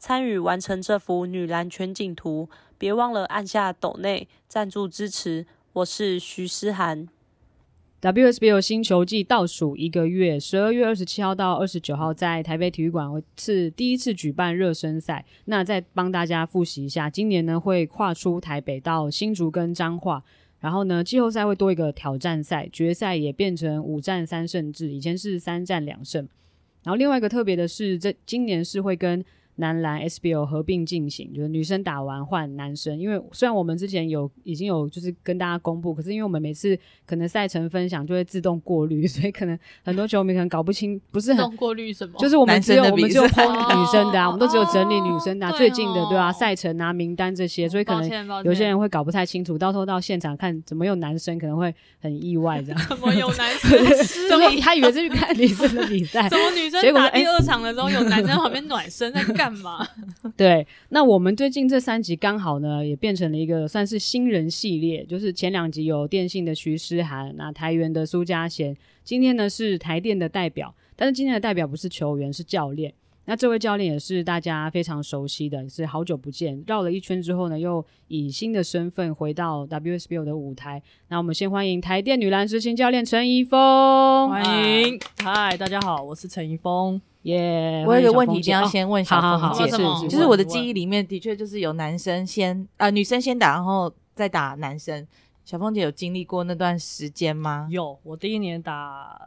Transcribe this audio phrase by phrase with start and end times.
[0.00, 2.48] 参与完成这幅女篮全景图。
[2.78, 5.44] 别忘了按下抖内赞助支持。
[5.74, 7.06] 我是徐诗涵。
[8.00, 15.22] WSBL 新球季倒数一个月，十二月二十七号到二十九号，在台北体育馆是第一次举办热身赛。
[15.44, 20.24] 那再帮大家复习一下，今年呢会跨出台北到新竹跟彰化。
[20.60, 26.26] 然后呢，季后赛会多一个挑战赛，决赛也变成五战三胜制，以前是三战两胜。
[26.84, 29.22] 然后另外一个特别的是，这今年是会跟
[29.60, 32.98] 男篮 SBL 合并进行，就是女生打完换男生。
[32.98, 42.18] 因为虽然我们之前有已经有就是跟大家公布，可是因为我们每次可能赛程分享就会自动过滤， 所以可能很多球迷可能搞不清，不是很自动过滤什么？
[42.18, 52.80] 就是我们只有我们只有 PO 女生的啊，哦、我们都只有整理女生的、啊哦、最近的对啊，赛程啊名单这些，所以可能有些人会搞不太清楚，到时候到现场看怎么有男生，可能会很意外这样。
[52.88, 53.70] 怎么有男生？
[54.28, 59.86] 所以他以为是去看女生的比赛，怎么女生打第二场的时候有男生旁边暖身在干嘛？
[60.36, 72.92] 对，那我们最近这三集刚好呢，也变成了一个算是新人系列，就是前两集有电信的徐诗涵，那台元的苏家贤，今天呢是台电的代表，但是今天的代表不是球员，是教练。
[73.26, 80.82] 那这位教练也是大家非常熟悉的，是好久不见，绕了一圈之后呢，又以新的身份回到 WSBL 的舞台。
[81.08, 87.00] 那我们先欢迎台电女篮执行教练陈怡峰，欢迎，嗨，大家好，我是陈怡丰。
[87.22, 95.06] 耶、yeah，我有个问题一定要先问小凤姐，是就是我的记忆里面的确就是有男生先啊、呃，女生先打，然后再打男生。
[95.44, 97.66] 小凤姐有经历过那段时间吗？
[97.70, 99.18] 有，我第一年打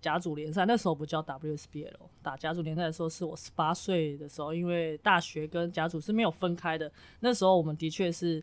[0.00, 1.88] 甲组联赛，那时候不叫 WSBL，
[2.22, 6.90] 打甲组联赛的时候是我十八岁的时候，因为大学跟甲组是没有分开的。
[7.20, 8.42] 那时候我们的确是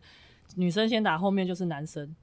[0.56, 2.14] 女生先打，后面就是男生。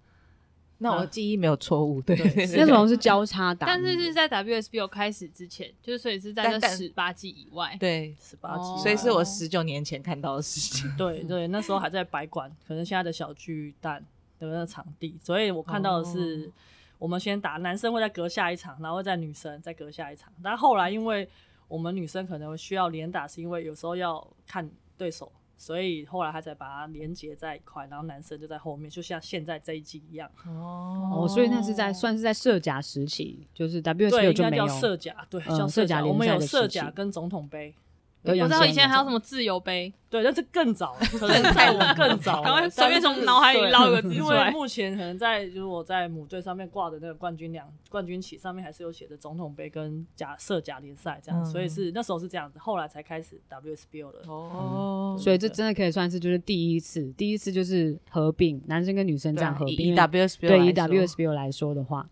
[0.82, 2.16] 那我的记忆没有错误，对，
[2.56, 10.90] 那种是交叉打，但是是在 WSBO 开始之前，就是所以是在这十八季以外，对，十八季，所以是我十九年前看到的事情。
[10.96, 14.00] 对对，那时候还在白馆，可能现在的小巨蛋
[14.40, 16.50] 的那个场地，所以我看到的是，
[16.98, 21.28] 我们先打男生会再隔下一场，然后再女生再隔下一场，但后来因为
[21.68, 25.30] 我们女生可能需要连打，是因为有时候要看对手。
[25.60, 30.32] 所以后来他才把它连接在一块，然后男生就在后面，就像现在这一季一样。
[30.48, 36.04] 哦，所以那是在算是在社甲时期，就是 WSBL 就没有叫社甲，对，嗯、叫社甲。
[36.06, 37.76] 我们有社甲甲跟总统杯。
[38.24, 44.40] 我知道以前还有什么自由杯，对，但是更早， 可能在我更早， 赶快随便从脑海里捞一个字出来。
[44.42, 59.94] 因为目前可能在就是我在母队上面挂的那个冠军两冠军旗上面还是有写着总统杯跟假设甲联赛这样、嗯，所以是那时候是这样子，后来才开始 WSBO 的哦、嗯，所以这真的可以算是就是第一次，第一次就是合并男生跟女生这样合并。
[59.94, 62.08] 以 WSBL 对以 WSBO 来说的话。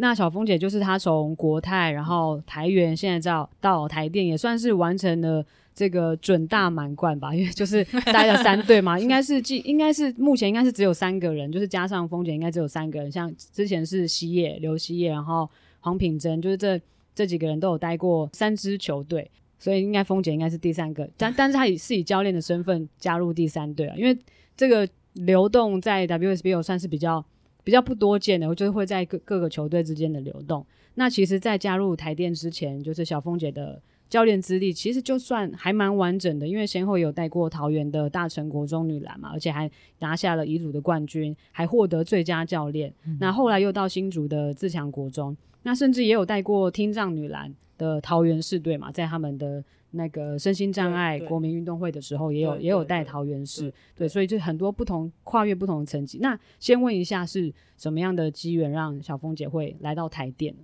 [0.00, 5.44] 那小峰姐就是她从国泰，然后台元，现在到到台电，也算是完成了
[5.74, 15.50] 这个准大满贯吧，因为就是待了三队嘛， 应该是记，应该是目前应该是只有三个人，就是加上峰姐应该只有三个人，像之前是西叶刘西叶，然后
[15.80, 16.80] 黄品珍，就是这
[17.14, 24.16] 这几个人都有待过三支球队，所以应该峰姐应该是第三个，但但是她以是以教练的身份加入第三队啊，因为
[24.56, 27.24] 这个流动在 WSBL 算是比较。
[27.68, 30.64] 比较不多见的，就是会在各各个球队之间的流动。
[30.94, 42.90] 那其实，在加入台电之前，就是小凤姐的教练资历，其实就算还蛮完整的，因为先后有带过桃园的大成国中女篮嘛，而且还拿下了乙组的冠军，还获得最佳教练。
[43.04, 43.18] 嗯。
[43.20, 49.62] 那后来又到新竹的自强国中，那甚至也有带过听障女篮的桃园市队嘛，在他们的。
[49.92, 56.18] 那个身心障碍国民运动会的时候，也有也有带桃园市，对，所以就很多不同跨越不同的层级。
[56.18, 60.54] 那先问一下，是什么样的机缘让小峰姐会来到台电？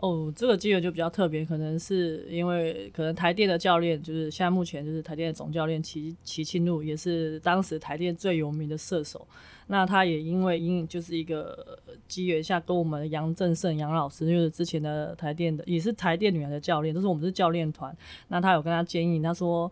[0.00, 9.26] 哦，这个机缘就比较特别，可能是因为可能台电的教练就是现在目前就是台电的总教练齐齐庆禄，也是当时台电最有名的射手。
[9.66, 17.94] 那他也因为因就是一个机缘下，跟我们杨正胜杨老师，就是之前的台电的，也是台电女篮的教练，都是我们是教练团。
[18.28, 19.70] 那他有跟他建议，他说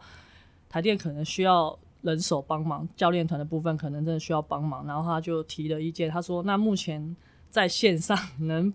[0.69, 4.85] 台电可能需要人手帮忙，教练团的部分可能真的需要帮忙。
[4.87, 7.17] 然后他就提了意见，他说那目前
[7.49, 8.71] 在线上 能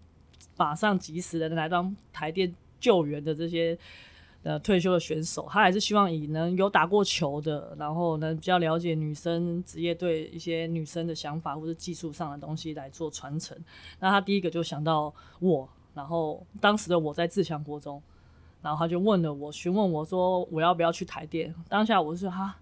[0.62, 3.76] 马上及时的来当台电救援的这些
[4.44, 13.58] 呃退休的选手，他还是希望以能有打过球的，然后能比较了解女生职业队一些女生的想法或者技术上的东西来做传承。
[14.00, 18.00] 那他第一个就想到我，然后当时的我在自强国中，
[18.62, 21.52] 然后他就问了我，询问我说我要不要去台电？
[21.68, 22.56] 当下我就说哈，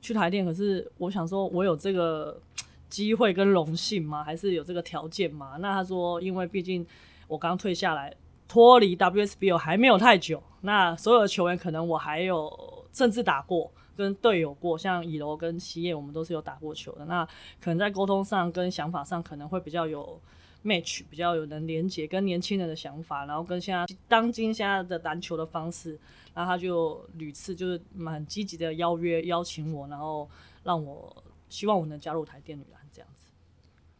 [0.00, 2.40] 去台电，可是我想说我有这个
[2.88, 4.24] 机会跟荣幸吗？
[4.24, 5.56] 还是有这个条件吗？
[5.60, 6.86] 那他说，因为毕竟
[7.32, 8.14] 我刚退下来。
[8.46, 12.52] 脱离 WSBL 还没有太久，那所有的球员可能我还有
[12.92, 17.06] 甚至打过，跟队友过，像以柔跟西叶，我们都是有打过球的。
[17.06, 17.24] 那
[17.58, 20.20] 可能在沟通上跟想法上可能会比较有
[20.62, 25.98] match，比较有能连接，跟年轻人的想法，然后跟现在当今现在的篮球的方式，
[26.34, 30.28] 然后他就屡次就是蛮积极的邀约邀请我，然后
[30.62, 32.81] 让我希望我能加入台电女篮。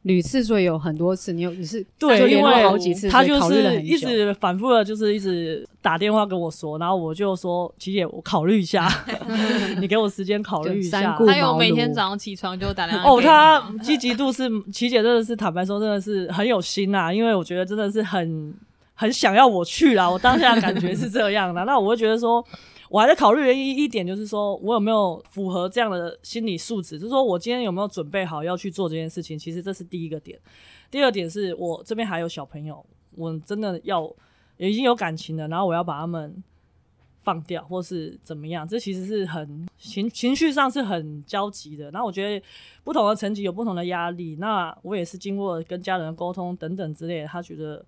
[0.02, 8.88] 屡次，所以有很多次，你有你是对，因为好几次，他就是一直反复的，就是一直打电话跟我说，然后我就说琪姐，我考虑一下，
[9.78, 11.16] 你给我时间考虑一下。
[11.26, 13.08] 还有每天早上起床就打电话。
[13.08, 18.52] 哦，他积极度是琪姐，真的是坦白说，真的是很有心呐、啊，因为我觉得真的是很
[18.94, 22.44] 很想要我去啦，我当下感觉是这样的，那我会觉得说。
[22.92, 29.38] 我还在考虑的一一点就是说，我有没有符合这样的心理素质，就是说我今天有没有准备好要去做这件事情。
[29.38, 30.38] 其实这是第一个点。
[30.90, 32.84] 第二点是我这边还有小朋友，
[33.16, 34.14] 我真的要
[34.58, 36.44] 已经有感情了，然后我要把他们
[37.22, 38.68] 放掉，或是怎么样？
[38.68, 41.90] 这其实是很情情绪上是很焦急的。
[41.92, 42.44] 那我觉得
[42.84, 44.36] 不同的层级有不同的压力。
[44.38, 47.82] 那我也是经过跟家人沟通等等之类的，他觉得。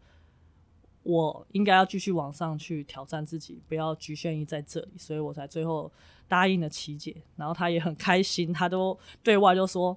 [1.04, 5.92] 我应该要继续往上去挑战自己，不要局限于在这里，所以我才最后
[6.26, 9.96] 答应了琪姐，然后她也很开心，她都对外就说：“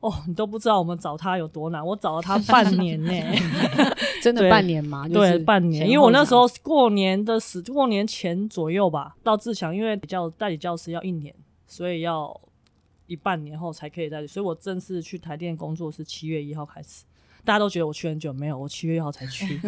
[0.00, 3.10] 哦，你都不知道我们找她有多难，我找了她半年呢，
[4.22, 5.08] 真的半年吗？
[5.08, 11.34] 对，对，半年，因为我那时候过年的时，过年前左右吧，到自强，因为比较代理教师要一年，
[11.66, 12.38] 所以要
[13.06, 17.04] 一半年后才可以代理，所以我正式去台电工作是七月一号开始。”
[17.46, 19.60] 大家都觉得我去很久，没有，我七月一号才去。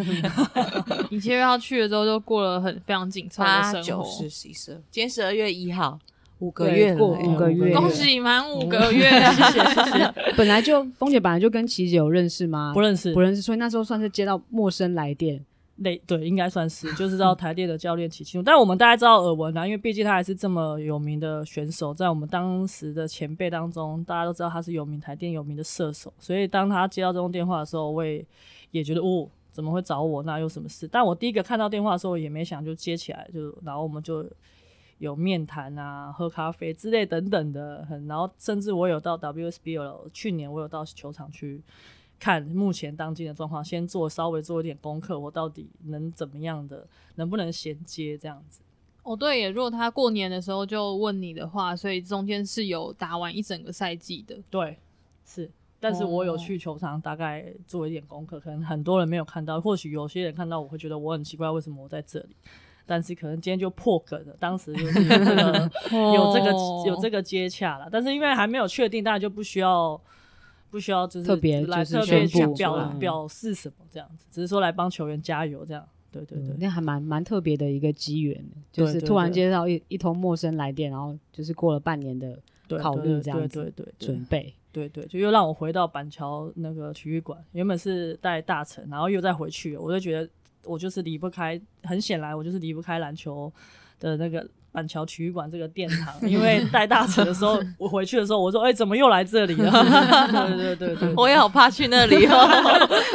[1.09, 3.73] 你七月一号去了之后，就过了很非常紧凑的生活。
[3.73, 5.97] 八九十十一十，今天十二月一号，
[6.39, 9.09] 五个月过五个月，恭喜满五个月！
[9.31, 10.13] 谢谢谢谢。
[10.35, 12.71] 本来就峰姐本来就跟琪姐有认识吗？
[12.73, 15.43] 不认识，不认识，所以那时候算是接到陌生来电。
[15.81, 28.25] 对对，应该算是，就是知道 台电的教练起庆禄，但我们大家知道耳闻啊，因为毕竟他还是这么有名的选手，在我们当时的前辈当中，大家都知道他是有名台电有名的射手，所以当他接到这通电话的时候，我也
[28.71, 30.21] 也觉得哦，怎么会找我？
[30.23, 30.85] 那有什么事？
[30.87, 34.25] 但我第一个看到电话的时候，也没想就接起来，就然后我们就
[34.97, 41.61] 有面谈啊，喝咖啡之类等等的，很，然后甚至我有到 WSBL，去年我有到球场去。
[42.19, 46.85] 看目前当今的状况，先做稍微做一点功课，我到底能怎么样的，
[47.15, 48.59] 能不能衔接这样子？
[49.03, 54.37] 哦，对耶，如果他过年的时候就问你的话，所以中间是有打完一整个赛季的。
[54.49, 54.77] 对，
[55.25, 55.49] 是，
[55.79, 62.35] 但是我有去球场，大概做一点功课，可能很多人没有看到，或许有些人看到我会觉得我很奇怪，为什么我在这里？
[62.85, 65.69] 但是可能今天就破梗了，当时就是有这个
[66.13, 66.51] 有这个
[66.85, 69.99] 有这个接洽了，但是因为还没有确定，大家就不需要。
[70.69, 75.87] 不需要就是特别来特别表表示什么这样子，只是说来帮球员加油这样。
[76.11, 82.35] 对对对，那还蛮蛮特别的一个机缘，就是突然接到一一通陌生来电，然后就是过了半年的
[82.79, 90.27] 考虑这样子，对对对，准备，对对，就又让我回到板桥那个体育馆，原本是带大城，然后又再回去，我就觉得
[90.63, 93.51] 我就是离不开，很显然我就是离不开篮球
[93.99, 94.47] 的那个。
[94.71, 99.71] 板桥体育馆这个殿堂， 因为带大成的时候， 我回去的时候，我说：“哎、欸，怎么又来这里 了？”
[100.57, 102.47] 对对对对，我也好怕去那里哦。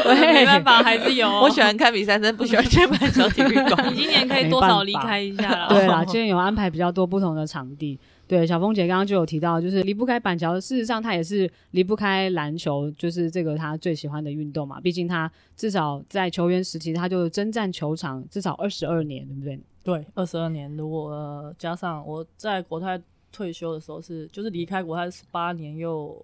[0.04, 1.28] 没办法，还是有。
[1.28, 3.92] 我喜欢看比赛，但不喜欢去板桥体育馆。
[3.92, 5.68] 你今年可以多少离开一下了？
[5.68, 7.98] 对啦，今年有安排比较多不同的场地。
[8.26, 10.58] 对，小峰姐刚刚就有提到，就是离不开板桥。
[10.58, 14.80] 事实上，她也是离不开篮球，就是这个她最喜欢的运动嘛。
[14.80, 19.60] 毕竟她至少在球员时期，她就征战球场至少二十二年，对不对？
[19.84, 20.74] 对，二十二年。
[20.76, 23.00] 如果、加上我在国泰
[23.30, 26.20] 退休的时候是，就是离开国泰十八年又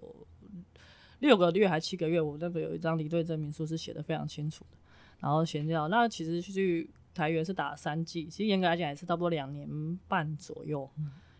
[1.19, 4.77] 六个月还七个月，我那个有一张离队证明书是写的非常清楚的。
[5.19, 9.69] 然后闲聊，那其实去台原是打了三季，其实严格来讲也是差不多两年
[10.07, 10.89] 半左右。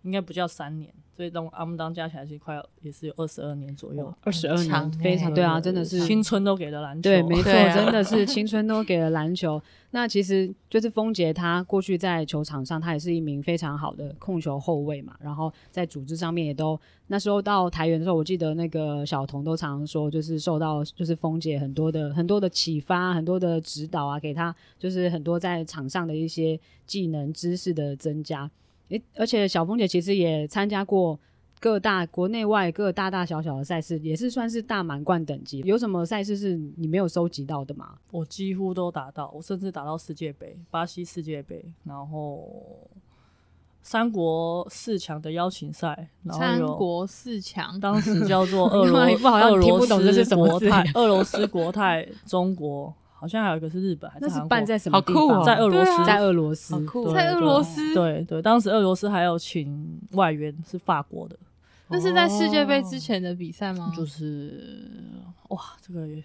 [0.04, 9.62] 应该不叫三年，所以当阿姆当加起来是快要也是有二十二年左右，二十二年，非常对啊，真的是青春都给了篮球，对，没 错，啊真的是青春都给了篮球。
[9.92, 15.14] 那其实就是丰杰，他过去在球场上，他也是一名非常好的控球后卫嘛。
[15.20, 28.50] 然后在组织上面也都，那时候到台元的时候，我记得那个小童都常常说，就是受到就是丰杰很多的很多的启发，很多的指导啊，给他就是很多在场上的一些技能知识的增加。
[28.92, 31.20] 诶，而且小峰姐其实也参加过
[31.60, 35.60] 各大国内外各大大小小的赛事，也是算是大满贯等级。
[35.66, 37.96] 有什么赛事是你没有收集到的吗？
[38.12, 42.90] 我几乎都打到，我甚至打到世界杯，巴西世界杯，然后
[43.84, 55.16] 三国四强的邀请赛，然后三国四强，当时叫做 俄罗另外一部好像俄罗听不懂这是斯什么字国泰、俄罗斯国泰、中国，好像还有一个是日本还是办在什么地方？
[55.16, 56.82] 好酷哦在俄罗斯，对啊在俄罗斯好。
[56.82, 61.38] 酷对在俄罗斯对对，当时俄罗斯还有请外援是法国的，
[61.90, 63.94] 那是在世界杯之前的比赛吗？
[63.96, 64.82] 就是
[65.50, 66.24] 哇， 这个也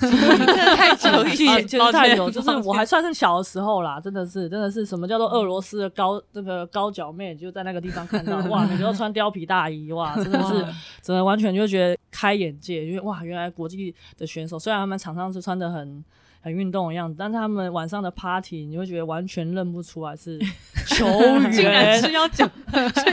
[0.00, 10.64] 真的太久以记前，就是太久，就是我还算是小的时候啦，真的是真的是什么叫做俄罗斯的高这个高脚妹，就在那个地方看到哇， 每个都穿貂皮大衣哇，真的是
[11.02, 16.04] 真的完全就觉得开眼界，因为哇，原来国际的选手虽然他们场上是穿的很。
[16.40, 20.38] 很运动的样子，但是他们晚上的 party，你会觉得完全认不出来是
[20.86, 21.06] 球
[21.50, 22.00] 竟然员。
[22.00, 22.48] 是要讲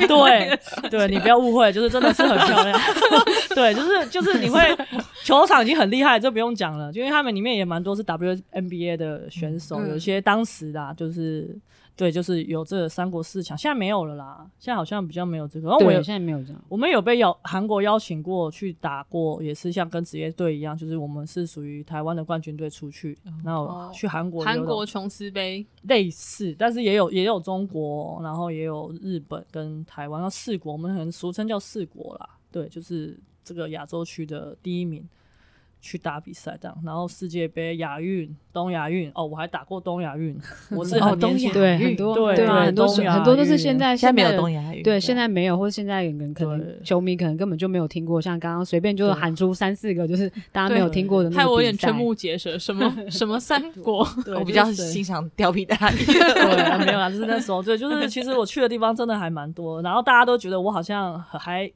[0.07, 2.79] 对，对你不要误会，就是真的是很漂亮。
[3.55, 4.59] 对，就是就是你会
[5.23, 11.55] 球场已经很厉害，这不用讲了，就因为他们里面也蛮多是 WNBA 的选手，嗯有些当时啊，就是
[11.95, 15.69] 对，就是有这个三国四强，现在没有了啦，现在好像比较没有这个。
[15.69, 16.59] 然后我对，有现在没有这样。
[16.67, 35.07] 我们有被邀韩国邀请过去打过，也是像跟职业队一样，就是我们是属于台湾的冠军队出去，然后去韩国韩国琼斯杯，类似，但是也有也有中国，然后也有日本跟台湾，然后四国，我们可能俗称叫四国啦，对，就是这个亚洲区的第一名
[35.83, 40.33] 去打比赛这样，然后世界杯、亚运、东亚运，哦，我还打过东亚运，
[40.71, 52.57] 我是哦很年轻，东亚对，很多对对很多很多都是现在现在没有东亚运，对，现在没有，或者现在人可能球迷可能根本就没有听过，像刚刚随便就喊出三四个，就是大家没有听过的那个害我有点瞠目结舌。
[52.57, 54.07] 什么 什么三国？
[54.23, 55.95] 对我比较欣赏貂皮大衣。
[56.07, 61.69] 对啊，没有啦，就是那时候，对，就是其实我去的地方真的还蛮多，然后大家都觉得我好像还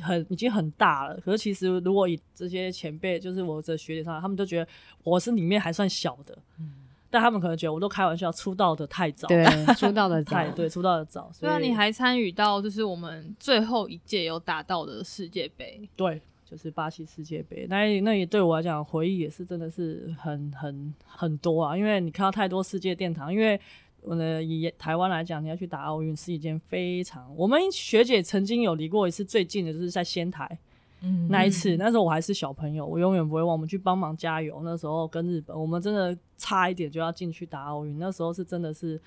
[0.00, 4.68] 很已经很大了，可是其实如果以这些前辈，就是我的学姐上，他们都觉得
[5.02, 6.72] 我是里面还算小的，嗯。
[7.10, 9.44] 但他们可能觉得我都开玩笑，出道的太早，对
[9.76, 23.60] 出道的 早太，对，出道的早，所以对啊，你还参与到就是我们最后一届有打到的世界杯，对，就是巴西世界杯，那那也对我来讲回忆也是真的是很很很多啊，因为你看到太多世界殿堂，因为。
[24.06, 27.34] 呃，以台湾来讲，你要去打奥运是一件非常……
[27.36, 30.58] 我们学姐曾经有离过一次，最近的就是在仙台
[31.00, 33.52] 嗯那一次，那时候我还是小朋友，我永远不会忘。
[33.52, 37.98] 我们去帮忙加油，那时候跟日本，我们真的差一点就要进去打奥运。
[37.98, 39.00] 那时候是真的是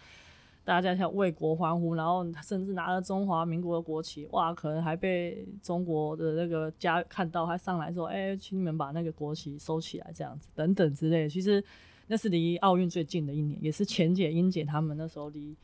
[0.63, 11.63] 大家像为国欢呼，然后甚至拿着中华民国的国旗，哇，可能还被中国的那个家看到，还上来说：“哎、欸，请你们把那个国旗收起来，这样子等等之类的。”其实。
[12.07, 15.55] 那是离奥运最近的一年，也是钱姐、英姐他们那时候离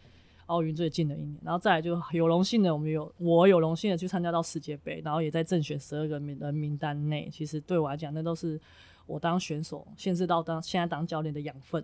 [0.47, 1.37] 奥运最近的一年。
[1.43, 7.29] 然后再来就有荣幸的，我们有我有荣幸的去参加到世界杯，然后也在正选十二个名人名单内。
[7.31, 8.59] 其实对我来讲，那都是
[9.05, 11.83] 我当选手，甚至到当现在当教练的养分。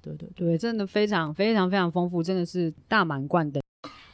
[0.00, 3.60] 对对对，真的非常非常非常丰富，真的是大满贯的。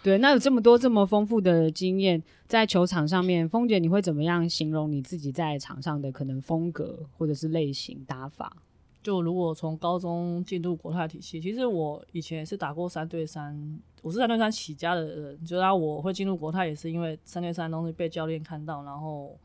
[0.02, 8.56] 对，那有这么多这么丰富的经验在球场上面，峰姐你会怎么样形容你自己在场上的可能风格或者是类型打法？
[9.02, 15.44] 就如果从高中进入国泰体系，其实我以前也是打过三对三，我是三对三起家的人。
[15.44, 19.36] 就让我会进入国泰，也是因为三对三东西被教练看到，然后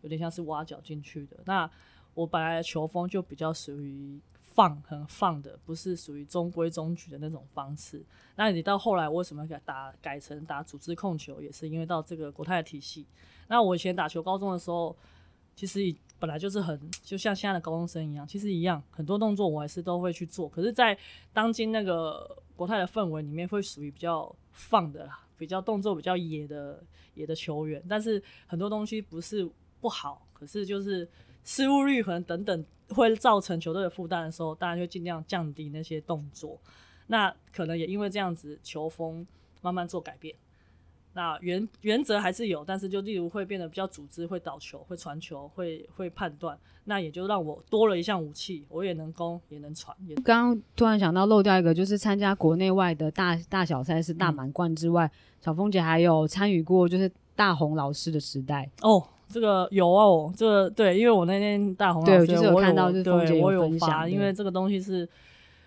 [0.00, 1.36] 有点像是挖角进去的。
[1.44, 1.70] 那
[2.14, 8.02] 我本来球风就比较属于放，很放的，不是属于中规中矩的那种方式。
[8.36, 13.06] 那你到后来为什么改打改成打组织控球，也是因为到这个国泰体系。
[13.48, 14.96] 那我以前打球高中的时候，
[15.54, 15.80] 其实
[16.24, 20.48] 本来就是很就像现在的高中生一样，其实一样很多动作我还是都会去做。
[20.48, 20.96] 可是，在
[21.34, 27.82] 当今那个国泰的氛围里面，会属于比较放的、比较动作比较野的野的球员。
[27.86, 29.46] 但是很多东西不是
[29.82, 31.06] 不好，可是就是
[31.44, 36.58] 失误率可能等等会造成球队的负担的时候，当然就尽量降低那些动作。
[37.08, 39.26] 那可能也因为这样子，球风
[39.60, 40.34] 慢慢做改变。
[41.16, 49.96] 那原原则还是有，但是就例如会变得比较组织，会倒球，会传球，会会判断，那也就让我多了一项武器，我也能攻，也能传。
[50.08, 65.08] 也刚刚突然想到漏掉一个，就是参加国内外的大大小赛事、大满贯之外，嗯、小凤姐还有参与过就是大红老师的时代哦，这个有哦，这个对，因为我那天大红老师，就是有看到就是蜂姐有分享，我有发，因为这个东西是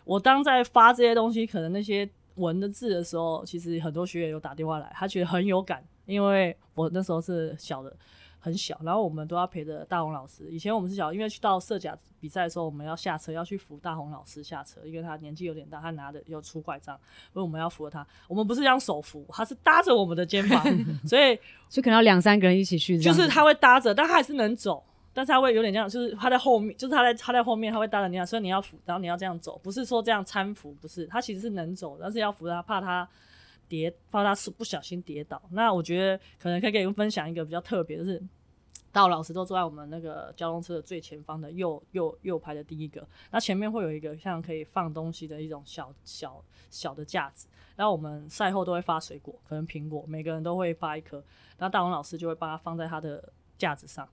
[0.04, 2.10] 我当在发这些东西，可能那些。
[2.38, 7.96] 文的字的时候，其实很多学员有打电话来，他觉得很有感，因为我那时候是小的，
[8.40, 10.50] 很小，然后我们都要陪着大红老师。
[10.50, 16.98] 以前我们是小，因为去到社甲比赛的时候，我们要下车要去扶大红老师下车，因为他年纪有点大，他拿的有出拐杖，
[17.34, 18.06] 所以我们要扶着他。
[18.28, 20.64] 我们不是这样手扶，他是搭着我们的肩膀，
[21.06, 21.38] 所以
[21.70, 24.84] 就可能要两三个人一起去，就是他会搭着，但他还是能走。
[25.18, 33.10] 但是他会有点这样，就是他在后面，就是他在他在后面，他会搭着你，所以你要扶，然后你要这样走，不是说这样搀扶，不是，他其实是能走，但是要扶他，怕他
[33.68, 35.42] 跌，怕他是不小心跌倒。
[35.50, 38.22] 那我觉得可能可以给你们分享一个比较特别，就是
[38.92, 51.18] 大老师都坐在我们那个交通车的最前方的右右右排的第一个，那前面会有一个像可以放东西的一种小小小的架子，然后我们赛后都会发水果，可能苹果，每个人都会发一颗，
[51.58, 54.08] 然后大王老师就会把它放在他的架子上。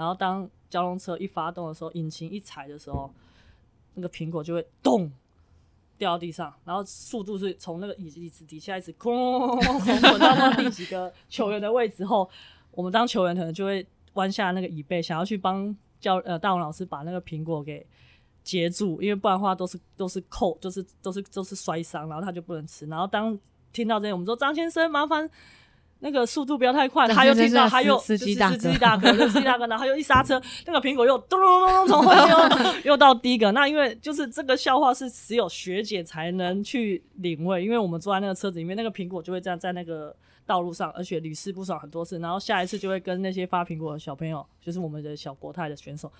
[0.00, 3.12] 然后当交通车一发动的时候，引擎一踩的时候，
[3.92, 5.12] 那个苹果就会咚
[5.98, 12.26] 掉到地上，然后速度是从那个椅子椅子底下一直哐 滚到第几个球员的位置后，
[12.70, 17.86] 我们当球员可能就会弯下那个椅背，想要去帮教呃大王老师把那个苹果给
[18.42, 22.86] 截住，因为不然的话都是都是扣，就是都是都是摔伤，然后他就不能吃。
[22.86, 23.38] 然后当
[23.70, 25.30] 听到这些，我们说张先生麻烦。
[26.02, 33.52] 那个速度不要太快，他又听到，他又司机大哥，司机大哥，司机大哥，然后又一刹车，那个苹果又咚咚咚咚从后面又又到第一个。
[33.52, 40.16] 那因为就是这个笑话是只有学姐才能去领会，因为我们坐在那个车子里面，那个苹果就会这样在那个
[40.46, 42.18] 道路上，而且屡试不爽很多次。
[42.18, 46.10] 然后下一次就会跟那些发苹果的小朋友，就是我们的小国泰的选手，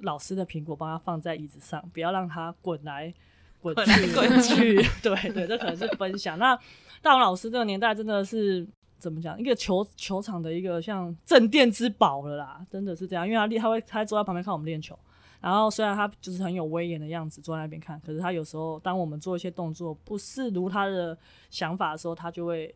[0.00, 3.14] 老师的苹果帮他放在椅子上，不要让他滚来
[3.60, 4.74] 滚去滚去。
[5.00, 6.36] 对对，这可能是分享。
[6.36, 6.58] 那
[7.00, 8.66] 大王老师这个年代真的是。
[9.04, 9.38] 怎么讲？
[9.38, 13.26] 一个球球场的一个像镇店之宝了啦，真的是这样。
[13.26, 14.98] 因为他练，他会他坐在旁边看我们练球。
[15.42, 21.14] 然后虽然他就是很有威严的样子坐在那边看，可是他有时候当我们做一些动作不是如他的
[21.50, 22.74] 想法的时候，他就会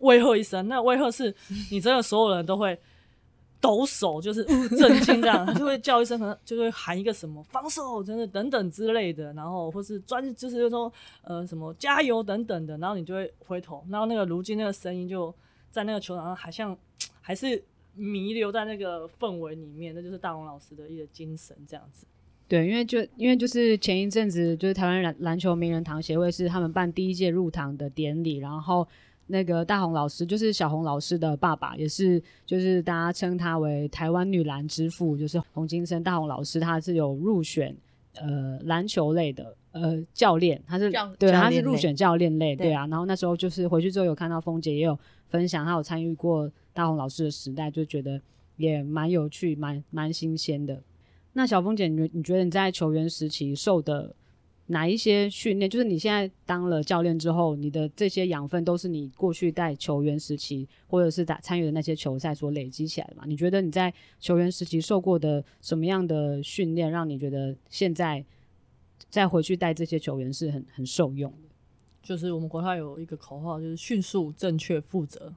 [0.00, 0.68] 威吓一声。
[0.68, 1.34] 那威吓是
[1.70, 2.78] 你真的所有人都会
[3.58, 4.44] 抖手，就是
[4.76, 9.32] 震惊这样，他就会叫一声，可能就会喊一个什么防守，真的等等之类的。
[9.32, 15.34] 然后或是专就是说呃什么加油等等的，然后你就会回头，然后那个如今那个声音就。
[15.70, 16.76] 在那个球场上，还像
[17.20, 17.62] 还是
[17.94, 22.06] 弥留在那个氛围里面，那就是大王老师的一个精神，这样子。
[22.48, 28.86] 对，因为就因为就是前一阵子，就是台湾篮篮球名人堂协会是他们办第一届入堂的典礼，然后
[29.28, 37.76] 那个大红老师就是小红老师的爸爸，也是就是大家称他为台湾女篮之父，就是洪金生大红老师，他是有入选
[38.16, 42.86] 呃篮球类的呃教练，他是对，他是入选教练类，对啊。
[42.88, 44.98] 然后那时候就是回去之后有看到峰姐也有。
[45.30, 48.20] 分享她有参与过大红老师的时代，就觉得
[48.56, 50.82] 也蛮有趣，蛮蛮新鲜的。
[51.34, 54.12] 那小峰姐，你你觉得你在球员时期受的
[54.70, 55.68] 哪一些训练？
[55.68, 63.24] 就是你现在当了教练之后，你的这些养分都是你过去在球员时期或者是打参与的那些球赛所累积起来的嘛？
[63.26, 68.24] 你觉得你在球员时期受过的什么样的训练，让你觉得现在
[69.08, 71.48] 再回去带这些球员是很很受用的？
[72.02, 75.34] 就是我们国泰有一个口号，就是迅速、正确、负责。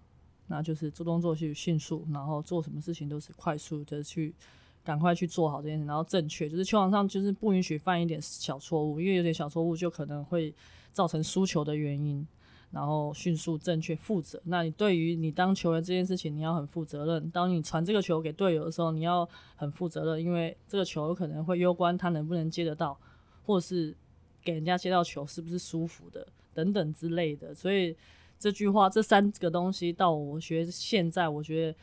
[0.48, 4.36] 那就是做动作去迅速，然后做什么事情都是快速的去
[4.84, 5.86] 赶快去做好这件事。
[5.86, 10.54] 然后正确，就是球场上就是不允许犯一点小错误，因为有点小错误就可能会
[10.92, 12.28] 造成输球的原因。
[12.72, 14.42] 然后迅速、正确、负责。
[14.46, 17.30] 那你对于你当球员这件事情，你要很负责任。
[17.30, 22.98] 当你传这个球给队友的时候，你要很负责任，因为这个球有可能会攸关他能不能接得到，
[23.46, 23.96] 或者是
[24.44, 26.26] 给人家接到球是不是舒服的。
[26.56, 27.96] 等等之类的，所以
[28.40, 31.78] 这句话这三个东西到我学现在，我觉得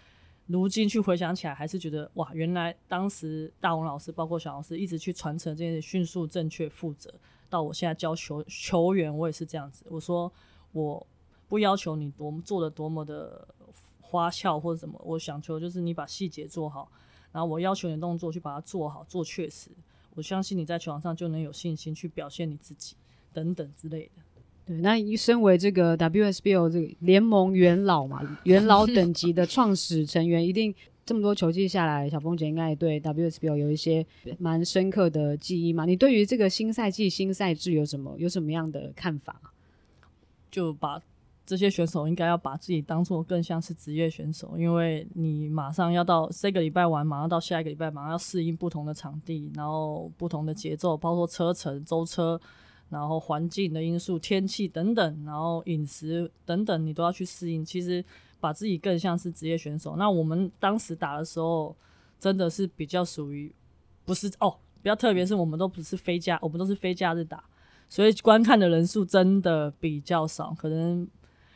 [0.52, 7.12] 如今去回想起来，还是觉得哇，原来当时大红老师包括小老师一直去传承这件事，迅速、正确、负责。
[7.48, 9.84] 到我现在教球球员，我也是这样子。
[9.88, 10.32] 我说
[10.72, 11.06] 我
[11.48, 13.46] 不要求你多么做的多么的
[14.00, 16.90] 花俏或者什么，我想求就是你把细节做好，
[17.30, 19.70] 然后我要求你动作去把它做好，做确实。
[20.16, 22.96] 我相信你在球场上就能有信心去表现你自己，
[23.32, 24.22] 等等之类的。
[24.70, 30.72] 对，那一身为这个 WSBL 这个联盟元老嘛，元老等级的创始成员，一定
[31.04, 34.06] 这么多球季下来，小蜂姐应该也对 WSBL 有一些
[34.38, 35.84] 蛮深刻的记忆嘛。
[35.84, 39.40] 你对于这个新赛季新赛制有什么有什么样的看法？
[40.52, 41.02] 就把
[41.44, 52.40] 这些选手应该要把自己当做更像是职业选手，因为你马上要到这个礼拜完，马上到下一个礼拜，马上要适应不同的场地，然后不同的节奏，包括车程、舟车，
[52.90, 57.64] 然后环境的因素、天气等等，然后饮食等等，你都要去适应。
[57.64, 58.04] 其实
[58.40, 59.96] 把自己更像是职业选手。
[59.96, 61.74] 那我们当时打的时候，
[62.18, 63.50] 真的是比较属于
[64.04, 67.42] 不是哦，比较特别是我们都不是非假，我们都是非假日打。
[67.88, 71.06] 所以观看的人数真的比较少，可能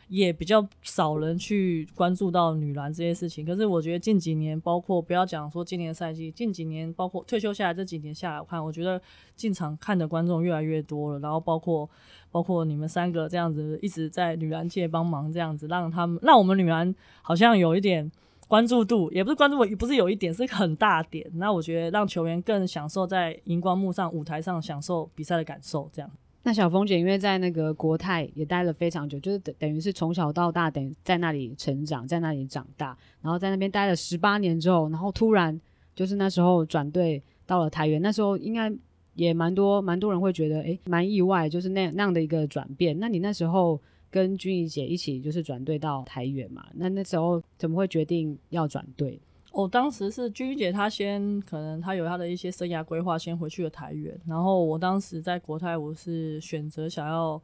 [0.09, 3.45] 也比较少人去关注到女篮这些事情。
[3.45, 9.01] 可是我觉得近几年，包括不要讲说今年赛季，近几年包括退休下来这几年下来，我看我觉得
[9.35, 11.19] 进场看的观众越来越多了。
[11.19, 11.89] 然后包括
[12.31, 18.11] 包括你们三个这样子一直在女篮界帮忙，这样子让他们让我们女篮好像有一点
[18.47, 21.29] 关注度，也不是关注度，不是有一点，是很大点。
[21.35, 26.11] 那我觉得让球员更享受在荧光幕上舞台上享受比赛的感受，这样。
[26.47, 35.59] 那小峰姐因为在那个国泰也待了非常久，就是等等于是从小到大等于在那里成长，在那里长大，然后在那边待了十八年之后，然后突然
[35.95, 38.71] 就是那时候转队到了台元，那时候应该
[39.15, 42.99] 也蛮多蛮多人会觉得诶蛮意外，就是那那样的一个转变。
[42.99, 43.81] 那你那时候
[44.11, 46.67] 跟君怡姐一起就是转队到台元嘛？
[46.75, 49.19] 那那时候怎么会决定要转队？
[49.55, 54.21] 哦，当时是君姐，她先可能她有她的一些生涯规划，先回去了台元。
[54.27, 57.41] 然后我当时在国泰，我是选择想要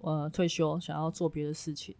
[0.00, 1.94] 呃退休，想要做别的事情，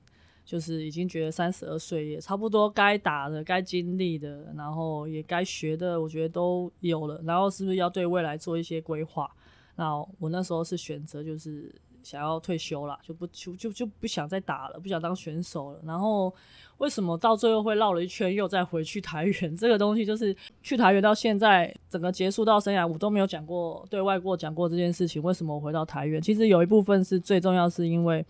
[0.45, 7.19] 就是已经觉得三十二岁也差不多该打的、该经历的，然后也该学的，我觉得都有了。
[7.25, 9.31] 然后是不是要对未来做一些规划？
[9.77, 11.75] 那我那时候是选择就是。
[12.03, 15.81] 想要退休了，就不就就就不想再打了，不想当选手了。
[15.85, 16.33] 然后
[16.79, 19.55] 为什么到最后会绕了一圈又再回去台原？
[19.57, 25.23] 这个东西就是去台原到现在整个结束到生涯，我都没有讲过对外过讲过这件事情。
[25.23, 26.21] 为什么我回到台原？
[26.21, 28.25] 其实有一部分是最重要，是因为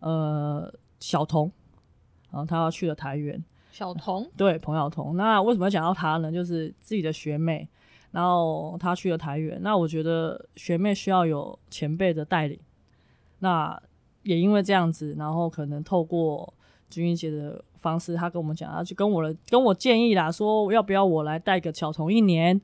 [0.00, 1.50] 呃小童，
[2.30, 3.42] 然后他要去了台原。
[3.72, 6.30] 小童 对彭小童，那为什么要讲到他呢？
[6.30, 7.68] 就是自己的学妹，
[8.10, 9.60] 然后他去了台原。
[9.62, 12.58] 那我觉得学妹需要有前辈的带领。
[13.40, 13.78] 那
[14.22, 16.54] 也因为这样子，然后可能透过
[16.88, 22.60] 君怡姐的方式，她跟我们讲，她就跟我的跟我建议啦，说要不要我来带个小童一年，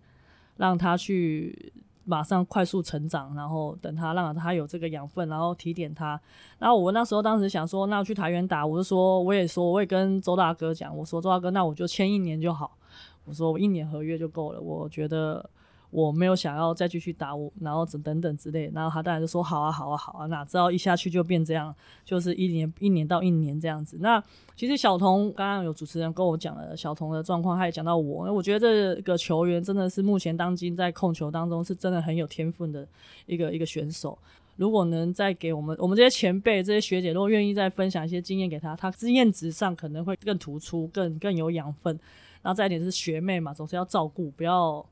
[0.59, 1.73] 让他去
[2.05, 6.21] 马上快速成长，然后等他让他有这个养分，然后提点他。
[6.59, 12.77] 然后我那时候当时想说，那去台元打，我就说我也说我也跟周大哥讲，我说周大哥，那我就签一年就好，
[13.25, 15.49] 我说我一年合约就够了，我觉得。
[15.91, 23.97] 我没有想要再继续打我，然后等等等之类，然后他当然就说好啊，好啊，好啊，哪知道一下去就变这样，就是一年一年到一年这样子。
[24.01, 24.23] 那
[24.57, 32.87] 其实小童刚刚有主持人跟我讲了小童的状况，他也讲到我，我觉得这个球员真的是目前当今在控球当中是真的很有天分的
[33.27, 34.19] 一个一个选手。
[34.57, 41.99] 如果能再给我们我们这些前辈这些学姐，如果愿意再分享一些经验给他，他经验值上可能会更突出，更更有养分。
[42.43, 44.85] 然后再一点是学妹嘛，总是要照顾，不要。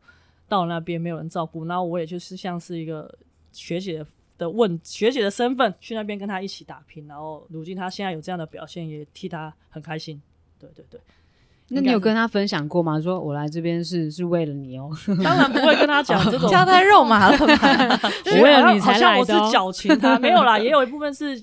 [0.48, 3.12] 到那边没有人照顾，然后我也就是像是一个
[3.52, 4.04] 学姐
[4.37, 10.20] 的问学姐的身份去那边跟她一起打拼，然后如今她现在有这样的表现，也替她很开心。
[10.59, 11.00] 对对对，
[11.68, 13.00] 那你有跟他分享过吗？
[13.00, 14.90] 说我来这边是是为了你哦，
[15.24, 17.98] 当然不会跟他讲这种 加太肉麻了吧，
[18.37, 21.42] 我为了你才来的，好像我是矫情他，没有啦，也有一部分是。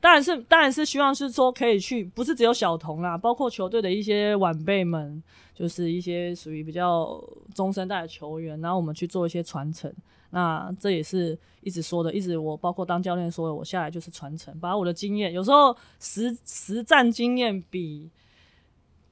[0.00, 5.20] 当然是，当然是希望是说可以去，不是只有小童啦，包括球队的一些晚辈们，
[5.52, 7.20] 就是一些属于比较
[7.52, 9.92] 中生代的球员，然后我们去做一些传承。
[10.30, 18.08] 那这也是一直说的，一直我包括当教练说的，我下来就是传承，把我的经验，有时候实实战经验比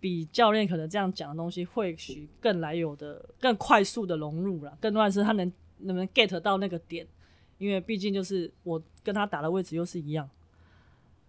[0.06, 7.04] 比教练可能这样讲的东西，或许更来有的更快速的融入了，更多的是他能能不能 get 到那个点，
[7.58, 10.30] 因为毕竟就是我跟他打的位置又是一样。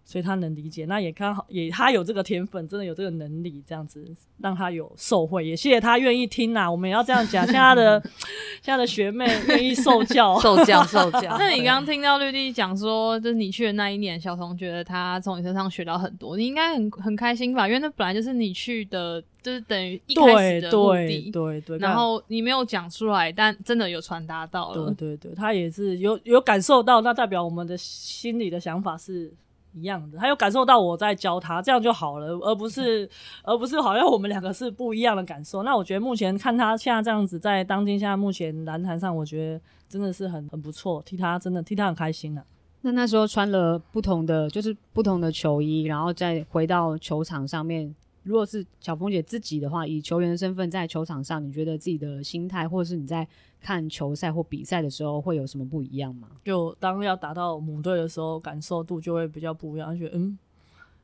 [0.08, 4.02] 所以他能理解，那也刚好，也他有这个天分，真的有这个能力，这样子
[4.38, 6.70] 让他有受惠，也谢谢他愿意听呐。
[6.70, 8.02] 我们也要这样讲，像他的
[8.64, 11.36] 像他的学妹愿意受教， 受教，受教。
[11.38, 17.68] 那你刚刚听到绿地讲说，就是你去的那一年，小童觉得他从你身上学到很多，你应该很很开心吧？
[17.68, 21.78] 因为那本来就是你去的，就是等于一开始的目的，对对对，对。
[21.80, 29.30] 然后你没有讲出来，但真的有传达到了，对对对，他也是有有感受到，那代表我们的心里的想法是。
[29.72, 33.08] 一样的，他有感受到我在教他，这样就好了，而不是，
[33.42, 35.62] 而不是好像我们两个是不一样的感受。
[35.62, 42.44] 那我觉得目前看他现在这样子，在当今现在目前篮坛上，我觉得真的是很很不错，替他真的替他很开心了、啊。
[42.80, 47.94] 那那时候穿了不同的，就是不同的球衣，然后再回到球场上面。
[48.28, 53.26] 如果是小峰姐自己的话，以球员的身份在球场上，你觉得自己的心态，或者是你在
[53.58, 56.28] 看球赛或比赛的时候，会有什么不一样吗？
[56.44, 60.38] 就当要打到母队的时候，感受度就会比较不一样，觉得嗯，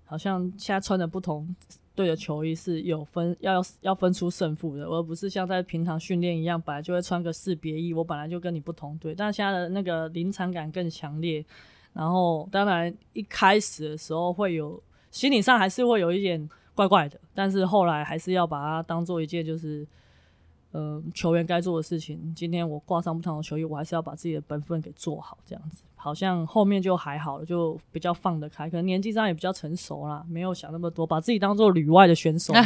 [0.04, 1.56] 好像现在穿的不同
[1.94, 11.42] 队的球衣是有分要要分出胜负的，而不是像在平常训练一样，本来就会穿个识别衣，我本来就跟你不同队，但现在的那个临场感更强烈。
[11.94, 14.82] 然后当然一开始的时候会有
[15.12, 19.86] 心理上还是会有一点怪怪的，但是后来还是要把它当做一件就是。
[20.74, 32.62] 呃，球员该做的事情，今天我挂上不同的球衣，我还是要把自己的本分给做好，这样子，好像后面就还好了，就比较放得开，可能年纪上也比较成熟啦，没有想那么多，把自己当做旅外的选手，啊，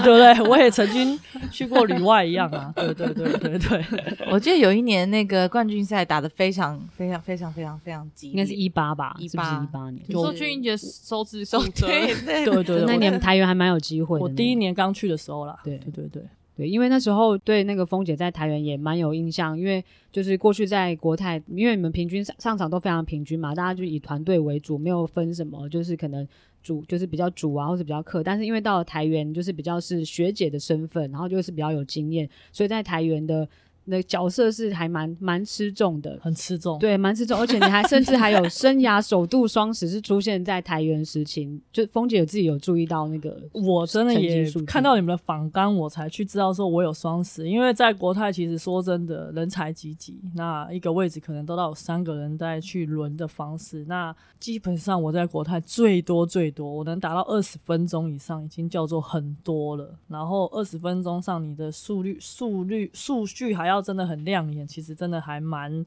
[0.00, 0.48] 对不对？
[0.48, 1.18] 我也曾经
[1.50, 3.84] 去过旅外一样啊，对对对对对。
[4.30, 10.00] 我记得有一年那个冠军赛打得非常非常非常非常非常激烈，应该是一八吧，一八一八年。
[10.06, 14.22] 你说俊英杰收支 收支对对对，那年台元还蛮有机会的。
[14.22, 16.22] 我第一年刚去的时候啦，对对对对。
[16.56, 26.26] 对，因为那时候对那个风姐在台原也蛮有印象，因为就是过去在国泰，因为你们平均上上场都非常平均嘛，大家就以团队为主，没有分什么，就是可能
[26.62, 28.22] 主就是比较主啊，或者比较客。
[28.22, 33.48] 但是因为到了台原，就是比较是学姐的身份，然后就是比较有经验，所以在台原的。
[33.88, 63.75] 那角色是还蛮蛮吃重的，很吃重，对，蛮吃重，而且你还甚至还有生涯首度双十是出现在台原时期，就峰姐有自己有注意到那个， 我真的也看到你们的访纲，我才去知道说我有双十，因为在国泰其实说真的人才济济，那一个位置可能都到有三个人在去轮的方式，那基本上我在国泰最多最多我能达到二十分钟以上，已经叫做很多了，然后二十分钟上你的速率速率数据还要。
[63.80, 65.84] 真的很亮眼，其实真的还蛮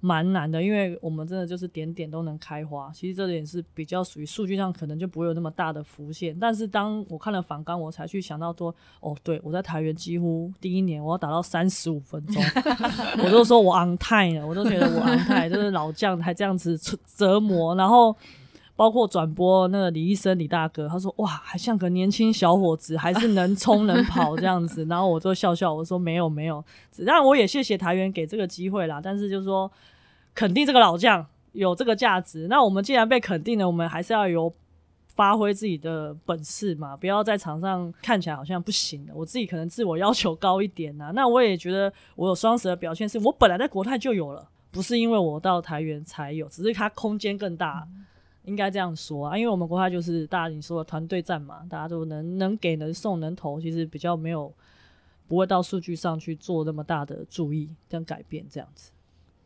[0.00, 2.90] 蛮难的，因为我们真的就是点点都能开花。
[2.92, 6.36] 其实这点是比较属于数据上可能就不会有那么大的浮现。
[6.40, 12.42] 但是当我看了反纲，我才去想到说，哦，对，我在台元几乎第一年我要打到三十五分钟，
[13.24, 16.78] 我都说我 on time 了，我都觉得我 on time，就是老将还这样子
[17.16, 18.16] 折磨，然后。
[18.74, 24.84] 包括转播那个李医生李大哥，他说哇，还像个年轻小伙子，还是能冲能跑 这样子。
[24.86, 26.64] 然后我就笑笑，我说没有没有。
[27.06, 29.70] 当然我也谢谢台员给这个机会啦，但是就是说
[30.34, 32.48] 肯定这个老将有这个价值。
[32.48, 34.52] 那我们既然被肯定了，我们还是要有
[35.08, 39.12] 发挥自己的本事嘛，不要在场上看起来好像不行的。
[39.14, 41.12] 我自己可能自我要求高一点呐。
[41.14, 47.86] 那我也觉得我有双十的表现，是我本来在国泰就有了，不是因为我到台元才有，只是它空间更大。
[47.90, 48.06] 嗯
[48.44, 54.52] 应该这样说啊，因为我们国泰就是大家你说的团队战嘛，大家都能能给能送能投，其实比较没有
[55.28, 58.90] 不会到数据上去做那么大的注意跟改变这样子。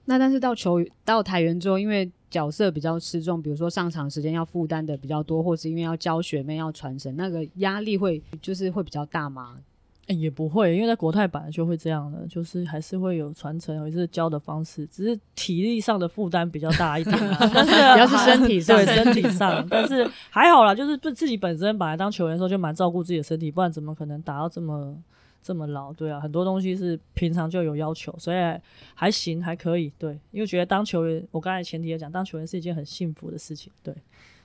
[0.07, 9.57] 那但是到球到台员之后，因为角色比较吃重，比如说上场时间要负担的比较多，或是因为要教学妹要传承，那个压力会就是会比较大吗？
[10.09, 17.17] 欸、也不会，因为在国泰本来就会这样的，就是还是会有传承，或者是教的方式，只是体力上的负担比较大一点，
[17.53, 24.97] 但是主要是身体上，对身体 上，但是还好啦，就是对自己本身本来当球员的时候就蛮照顾自己的身体，不然怎么可能打到这么
[25.43, 25.93] 这么老？
[25.93, 28.37] 对啊，很多东西是平常就有要求，所以
[28.95, 29.93] 还行，还可以。
[29.99, 33.93] 对，因为觉得当球员，我刚才前提也讲，当球员是一件很幸福的事情，对。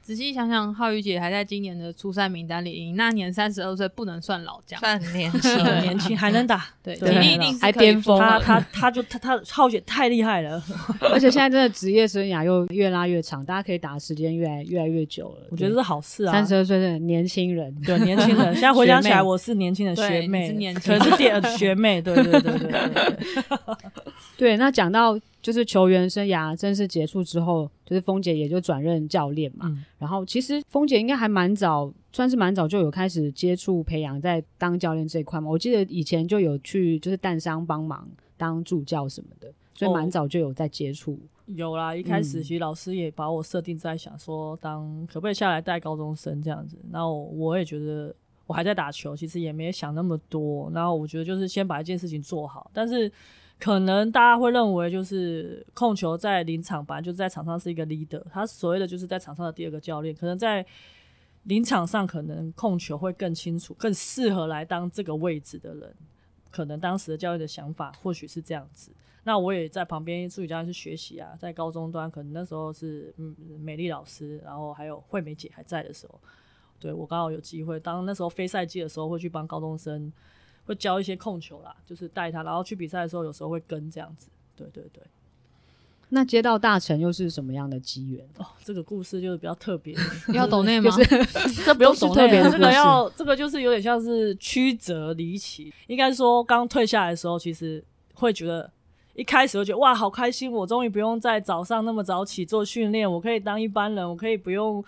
[0.01, 8.19] 仔细想想，浩宇姐还在今年的初赛名单里，你那年三十二岁，不能算老将，算年轻，年轻还能打， 对，体力一定还巅峰。
[8.19, 10.61] 他他他就他他浩姐太厉害了，
[11.13, 15.47] 而且现在真的职业生涯又越拉越长，大家可以打的时间越来越来越久了。
[15.51, 22.71] 我觉得是好事啊，三十二岁的年轻人，对年轻人，现在回想起来，我是年轻的学妹，是年轻，可是点学妹，对对对对
[24.37, 25.19] 对那讲到。
[25.41, 29.65] 就是球员生涯正式结束之后，就是峰姐也就转任教练嘛。
[29.69, 35.49] 嗯、然后其实峰姐应该还蛮早，算是蛮早就有开始接触培养在当教练这一块嘛。
[35.49, 38.07] 我记得以前就有去就是淡商帮忙
[38.37, 41.13] 当助教什么的，所以蛮早就有在接触。
[41.13, 46.77] 哦、有啦，一开始其实老师也把我设定在想说，当可不可以下来带高中生这样子。
[46.91, 48.13] 然后我也觉得
[48.45, 50.69] 我还在打球，其实也没想那么多。
[50.71, 53.11] 然后我觉得就是先把一件事情做好，但是。
[53.61, 60.15] 可能大家会认为，就是控球在临场本来就是在场上是一个 leader，他所谓的就是在场上的第二个教练。
[60.15, 60.65] 可能在
[61.43, 65.95] 临场上，可能控球会更清楚，更适合来当这个位置的人。
[66.49, 68.91] 可能当时的教练的想法或许是这样子。
[69.23, 76.19] 那我也在旁边助理教练去学习啊，在高中端，可能那时候是嗯美丽老师，然后还有惠美姐还在的时候，
[76.79, 80.11] 对，我刚好有机会，当那时候非赛季的时候，会去帮高中生。
[80.65, 84.29] 会教一些控球啦，就是带他，然后去比赛的时候，有时候会跟这样子。
[84.55, 85.01] 对对对。
[86.13, 88.27] 那接到大成又是什么样的机缘？
[88.37, 89.95] 哦，这个故事就是比较特别。
[90.33, 90.91] 要懂内吗？
[90.91, 91.25] 就是、
[91.63, 95.73] 这不用抖内，这个要这个就是有点像是曲折离奇。
[95.87, 97.81] 应该说，刚退下来的时候，其实
[98.13, 98.69] 会觉得
[99.15, 104.83] 一开始会觉得哇，好开心，我终于不用在早上那么早起做训练，我可以当一般人，我可以不用。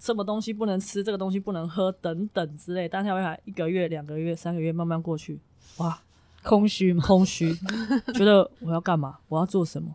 [0.00, 2.88] 什么东西不能吃，这个东西不能喝等等之类。
[2.88, 5.38] 但是未来一个月、两个月、三个月慢慢过去，
[5.76, 6.02] 哇，
[6.42, 7.04] 空虚吗？
[7.06, 7.54] 空虚，
[8.14, 9.18] 觉得我要干嘛？
[9.28, 9.94] 我要做什么？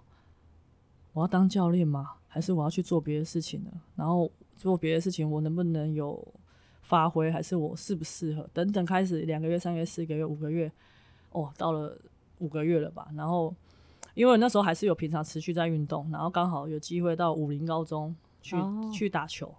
[1.13, 2.11] 我要当教练吗？
[2.27, 3.71] 还是我要去做别的事情呢？
[3.95, 6.23] 然后做别的事情，我能不能有
[6.83, 7.31] 发挥？
[7.31, 8.47] 还是我适不适合？
[8.53, 10.71] 等等，开始两个月、三个月、四个月、五个月，
[11.31, 11.97] 哦，到了
[12.37, 13.07] 五个月了吧？
[13.15, 13.51] 然后
[14.13, 19.51] 因为那时候还是有平常持续在运动，然后刚好有机会到武林高中去、哦、去打球，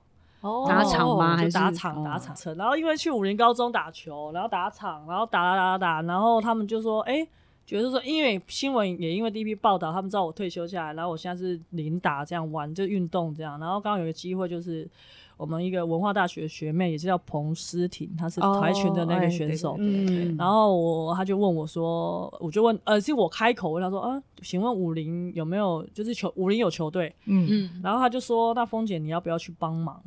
[0.46, 1.36] 哦，打场吗？
[1.36, 2.04] 还是打场？
[2.04, 2.34] 打场。
[2.34, 7.28] 哦、然后因为去武林高中打球，然后打场，然后打打打打，然后他们就说：“哎、欸。”
[7.66, 13.58] 觉得说，因为新闻也因为第一批报道，他们知道我退休下来，然后我现在是零打这样玩，就运动这样。
[13.58, 14.88] 然后刚刚有个机会，就是
[15.36, 19.74] 我们一个文化大学的学妹，也是叫彭诗婷，她是跆拳的那个选手。
[19.80, 27.12] 嗯，然后我他就问我说，我就问，呃，是我开口问他说，啊，请问武林有没有就是球武林有球队？
[27.24, 30.00] 嗯嗯，然后他就说，那峰姐你要不要去帮忙？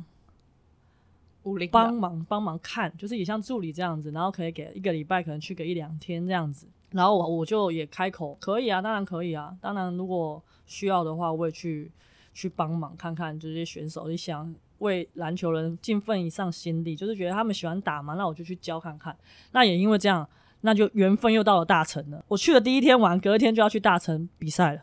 [1.70, 6.66] 帮忙帮忙看，就是也像助理这样子，然后可以给一个礼拜，可能去个一两天这样子。
[6.90, 11.90] 然后我我就也开口，可以啊，当然可以啊，当然如果需要的话，我也去
[12.34, 19.16] 去帮忙看看这些选手，你想为篮球人尽份一上心力，就是觉得他们喜欢打嘛，那我就去教看看。
[19.52, 20.28] 那也因为这样，
[20.62, 22.24] 那就缘分又到了大成了。
[22.28, 24.82] 我去了第一天玩，隔一天就要去大成比赛了。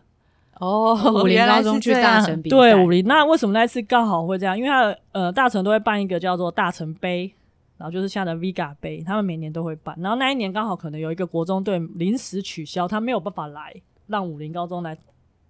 [0.60, 3.06] 哦，武林高中去大城比赛，对，武林。
[3.06, 4.58] 那为什么那一次刚好会这样？
[4.58, 7.32] 因为他的呃大城都会办一个叫做大城杯。
[7.80, 9.96] 然后就是现在的 Vega 杯，他们每年都会办。
[10.02, 13.72] 然后那一年刚好可能有一个国中队临时取消，他没有办法来，
[14.08, 14.98] 让武林高中来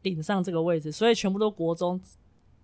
[0.03, 1.97] 顶上这个位置，所以全部都国中，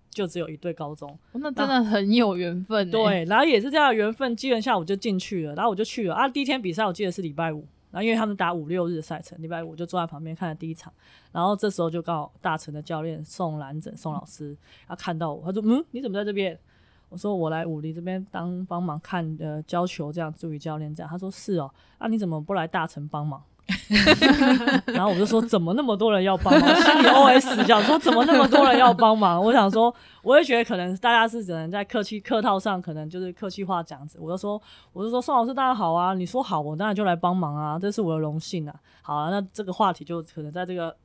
[0.10, 1.10] 就只有一对高中。
[1.32, 2.92] 哦，那真的很有缘分。
[2.92, 6.28] 对，然后也是这样的缘分，机缘下我就进去了，然后我就去了啊。
[6.28, 10.92] 第一天比赛我记得是礼拜五，然后因为他们打五六日赛程，礼拜五就坐在旁边看了第一场。
[11.32, 16.60] 然后这时候就告大成的教练宋兰整宋老师，他看到我，他说：“嗯，你怎么在这边？”
[17.10, 23.40] 我说我来武林这边当帮忙看呃教球这样助理教练这样，他说是哦，那、啊、你怎么不来大成帮忙？
[24.94, 26.76] 然后我就说怎么那么多人要帮忙？
[26.76, 29.42] 心里 OS 想说怎么那么多人要帮忙？
[29.42, 34.18] 我想说，我也觉得可能大家是只能在客气客套上，可能就是客气话这样子。
[34.22, 38.76] 我就说，我就说宋老师当然好啊，你说好，我当然就来帮忙啊，这是我的荣幸啊。
[39.02, 40.96] 好啊，那这个话题就可能在这个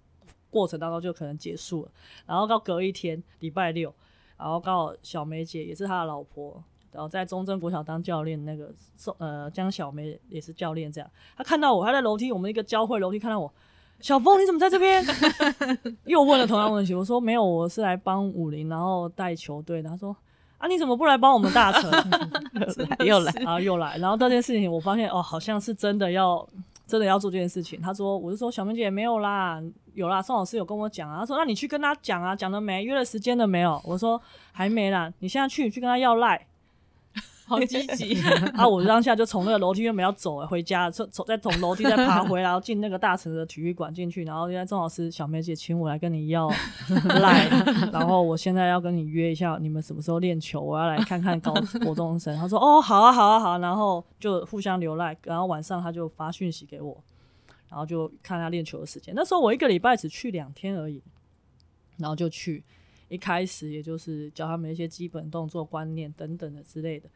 [0.51, 1.90] 过程当中就可能结束了。
[2.27, 3.94] 然后到隔一天礼拜六。
[4.37, 13.53] 然后刚好小梅姐也是他的老婆，然后在中正国小当教练，那个宋呃江小梅也是教练，这样他看到我，他在楼梯，我们一个教会楼梯看到我，
[14.01, 15.05] 小峰你怎么在这边？
[16.07, 19.88] 又问了同样问题，我说没有，我是来帮武林，然后带球队的。
[19.88, 20.16] 他说
[20.59, 21.90] 啊你怎么不来帮我们大成？
[23.05, 26.48] 又来，然后又来，然后这件事情我发现哦，好像是真的要。
[26.88, 32.83] 真的要做这件事情，他说，我就说小明姐没有啦，有啦，宋老师有跟我讲啊，他说那你去跟他讲啊，讲了没？
[32.83, 33.79] 约了时间了没有？
[33.85, 34.18] 我说
[34.53, 36.46] 还没啦，你现在去，去跟他要赖。
[37.48, 38.20] 好积极
[38.54, 38.68] 啊！
[38.68, 46.48] 我当下就从那个楼梯原本要走回家，从从再从楼梯再爬回来，然后进那个大城的体育馆进去，然后现在钟老师、小梅姐请我来跟你要
[47.20, 47.48] 赖，
[47.90, 50.61] 然后我现在要跟你约一下，你们什么时候练球？
[50.61, 52.37] 我要来看看高国中生。
[52.37, 57.02] 他说哦，好啊，好啊，好啊，然后就互相留赖，然后晚上他就发讯息给我，
[57.70, 59.14] 然后就看他练球的时间。
[59.16, 61.02] 那时候我一个礼拜只去两天而已，
[61.96, 62.62] 然后就去，
[63.08, 67.08] 一开始也就是教他们一些基本动作观念等等的之类的。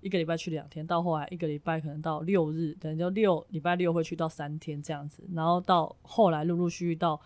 [0.00, 7.20] 一个礼拜去两天，到后来一个礼拜可能到六日，可能就六礼拜六会去到三天这样子，然后到后来陆陆续续到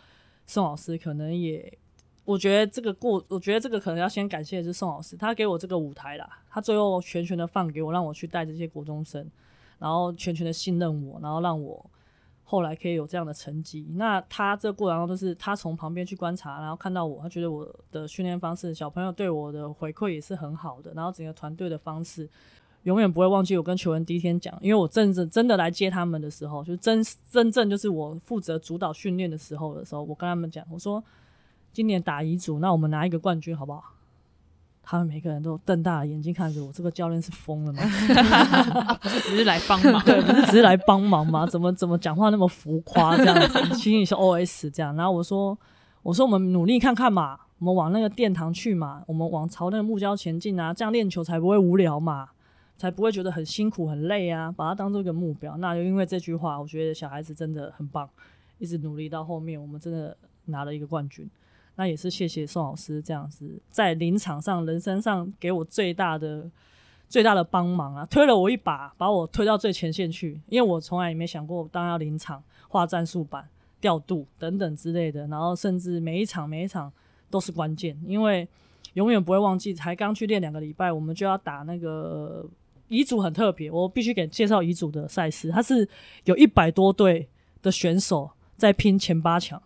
[0.47, 1.79] 宋老师，可能也，
[2.25, 9.31] 我觉得这个过，我觉得这个可能要先感谢的是宋老师，他给我这个舞台啦，他最后全权的放给我，让我去带这些国中生，
[9.79, 11.85] 然后全权的信任我，然后让我
[12.43, 13.87] 后来可以有这样的成绩。
[13.97, 22.29] 那他这过程中都是他从旁边去观察，然后看到我，他觉得我的训练方式，小朋友对我的回馈也是很好的，然后整个团队的方式。
[22.85, 31.03] 永远不会忘记我跟球员第一天讲，因为我真正真的来接他们的时候，就真真正就是我负责主导训练的时候的时候，我跟他们讲，我说
[31.73, 33.85] 今年打乙组，那我们拿一个冠军好不好？
[34.85, 37.83] 他们每个人都瞪大了眼睛看着我，这个教练是疯了吗？
[39.01, 41.47] 不是只是来帮忙，对，不是只是来帮忙吗？
[41.47, 43.75] 怎么怎么讲话那么浮夸这样子？
[43.75, 44.95] 心里是 OS 这样。
[44.97, 45.57] 然后我说
[46.03, 52.31] 我说我们努力看看嘛，我们往那个殿堂去嘛，我们往朝那个目标前进啊，这样练球才不会无聊嘛。
[52.83, 55.57] 才不会觉得很辛苦很累啊，把它当做一个目标。
[55.59, 58.11] 那就因为这句话，我觉得小孩子真的很棒，
[58.59, 60.17] 一直努力到后面，我们真的
[60.47, 61.31] 拿了一个冠军。
[61.77, 66.51] 那也是谢谢宋老师这样子在临场上、人生上给我最大的、
[67.09, 70.41] 最大的帮忙啊，推了我一把，把我推到最前线去。
[70.49, 73.49] 因为我从来也没想过，当要临场画战术板、
[73.81, 76.93] 调度等等之类的，然后甚至每一场每一场
[77.31, 78.49] 都是关键，因为。
[78.95, 79.73] 永远不会忘记。
[79.73, 82.45] 才刚去练两个礼拜，我们就要打那个
[82.93, 83.71] 乙组，很特别。
[83.71, 85.89] 我必须给介绍乙组的赛事，它是
[86.25, 87.27] 有一百多队
[87.63, 89.61] 的选手在拼前八强。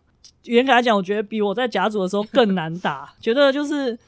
[0.44, 3.12] 严格来讲，我觉得比我在甲组的时候更难打。
[3.20, 3.98] 觉得就是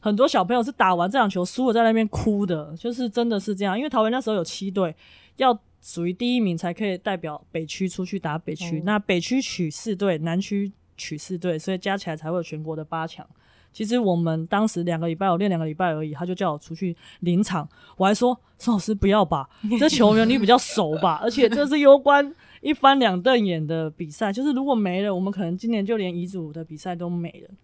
[0.00, 3.76] 很多小朋友是打完这场球输了，在那边哭的，就是真的是这样。
[3.76, 4.94] 因为桃园那时候有七队，
[5.36, 8.80] 要属于第一名才可以代表北区出去打北区。
[8.80, 13.26] 嗯、那北区取四队，南区取四队，所以加起来才会有全国的八强。
[13.74, 19.46] 其实我们当时两个礼拜，我练两个礼拜而已，他就叫我出去临场，我还说宋老师不要吧，
[19.78, 27.54] 这球员你比较熟吧， 而且这是攸关一翻两瞪眼的比赛，就是如果没了，我们可能今年就连乙组的比赛都没了。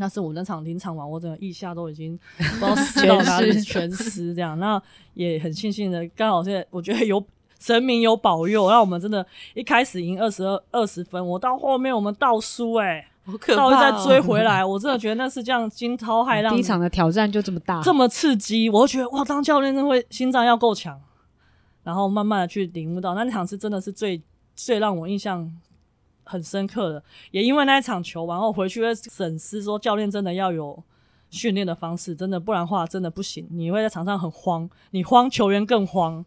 [0.00, 4.58] 那是我那场临场完，我整个腋下都已经不知道湿到哪里，全湿这样。
[4.60, 4.80] 那
[5.14, 7.24] 也很庆幸的，刚好现在我觉得有
[7.58, 13.08] 神明有保佑，让我们真的一开始赢二十二二十分，我到后面我们倒输哎。
[13.56, 16.54] 到再追回来，我真的觉得那是这样惊涛骇浪。
[16.54, 21.00] 第一场的挑战就这么大，这么刺激，我就觉得哇，当教练真的会心脏要够强，
[21.82, 24.22] 然后慢慢的去领悟到那场是真的是最
[24.54, 25.50] 最让我印象
[26.24, 27.02] 很深刻的。
[27.30, 30.82] 也因为那一场球完后回去会审视说，教练真的要有
[31.30, 36.24] 训练的方式，真的不然的话真的不行，你会在场上很慌，你慌球员更慌。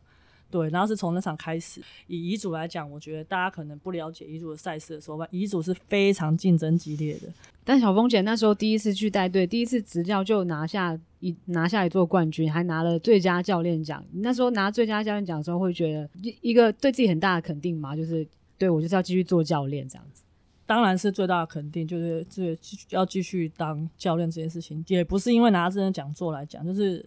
[0.52, 1.82] 对，然后是从那场开始。
[2.08, 7.30] 以遗嘱来讲，我觉得大家可能不了解遗嘱的赛事的时候吧，遗嘱是非常竞争激烈的。
[7.64, 14.04] 但小峰姐那时候第一次去带队，第一次执教就拿下一拿下一座冠军，还拿了最佳教练奖。
[14.12, 16.10] 那时候拿最佳教练奖的时候，会觉得
[16.42, 17.96] 一个对自己很大的肯定嘛？
[17.96, 18.28] 就是
[18.58, 20.24] 对我就是要继续做教练这样子。
[20.66, 22.58] 当然是最大的肯定，就是这
[22.90, 27.06] 要继续当教练这件事情，也不是因为拿这个奖座来讲，就是。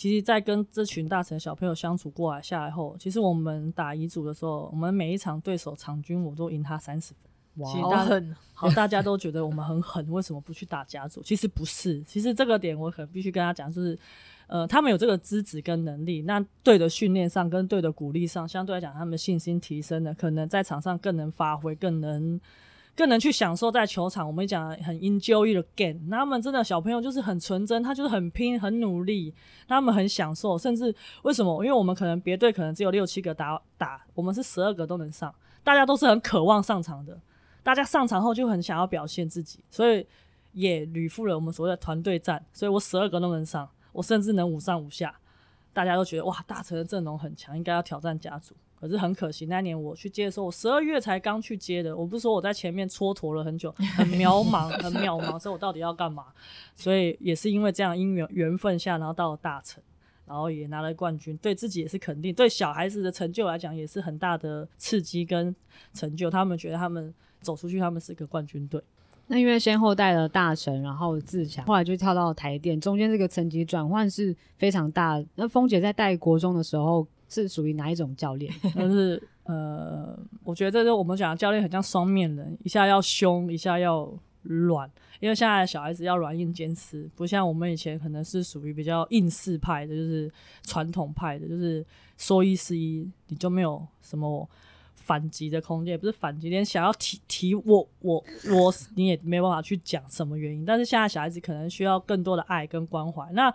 [0.00, 7.62] 其实，在跟这群大城小朋友相处过来下来后，其实我们打乙组的时候，我们每一场对手场均我都赢他三十分。
[7.62, 8.34] 哇，好狠！
[8.54, 11.20] 好，大家都觉得我们很狠，为什么不去打家族？
[11.22, 13.98] 其实不是，其实这个点我可能必须跟他讲，就是，
[14.46, 22.40] 呃，他们有这个资质跟能力，那对的训练上跟对的鼓励上，相对来讲，他们信心提升了，可能在场上更能发挥，更能。
[22.96, 25.98] 更能去享受在球场，我们讲很 enjoy the game。
[26.10, 29.34] 他们真的小朋友就是很纯真，他就是很拼、很努力，
[29.66, 30.58] 他们很享受。
[30.58, 31.64] 甚至为什么？
[31.64, 37.18] 因为我们可能别队可能只有六七个打打，我们是十二个都能上，大家都是很渴望上场的。
[37.62, 40.06] 大家上场后就很想要表现自己，所以
[40.52, 42.44] 也屡赴了我们所谓的团队战。
[42.52, 45.14] 所以我十二个都能上，我甚至能五上五下。
[45.72, 48.54] 大家都觉得哇，大成的阵容很强，应该要挑战甲组。
[48.80, 51.94] 可是很可惜，那年我去接的时候，我十二月才刚去接的。
[51.94, 56.24] 我不是说我在前面蹉跎了很久，很渺茫， 很渺茫，所以我到底要干嘛？
[56.74, 59.82] 所以也是因为这样因缘缘分下，然后到了大成，
[60.24, 65.54] 然后也拿了冠军，对自己也是肯定，对小孩子的成就来讲也是很大的刺激跟
[65.92, 66.30] 成就。
[66.30, 67.12] 他们觉得他们
[67.42, 68.82] 走出去，他们是一个冠军队。
[69.26, 75.26] 那因为先后带了大成，然后自强，后来就跳到台电，中间这个层级转换是非常大的。
[75.34, 77.06] 那峰姐在带国中的时候。
[77.30, 78.52] 是属于哪一种教练？
[78.74, 84.12] 就 是呃，我觉得这是我们讲的教练很像双面人，一下要凶，一下要
[84.42, 84.90] 软。
[85.20, 90.30] 因为现在小孩子要软硬兼施，不像我们以前可能是属于比较硬式派的，就是
[90.62, 91.84] 传统派的，就是
[92.16, 94.48] 说一是一，你就没有什么
[94.94, 100.64] 反击的空间，也不是反击，连想要提提我我我，你也没办法去讲什么原因。
[100.64, 103.30] 但是现在小孩子可能需要更多的爱跟关怀。
[103.32, 103.52] 那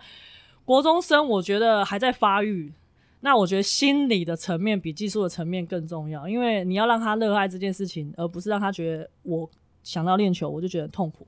[0.64, 2.72] 国中生我觉得还在发育。
[3.20, 9.50] 那我觉得心理的层面比技术的层面更重要，因为你要让他热爱这件事情，而不是让他觉得我
[9.82, 11.26] 想到练球我就觉得痛苦。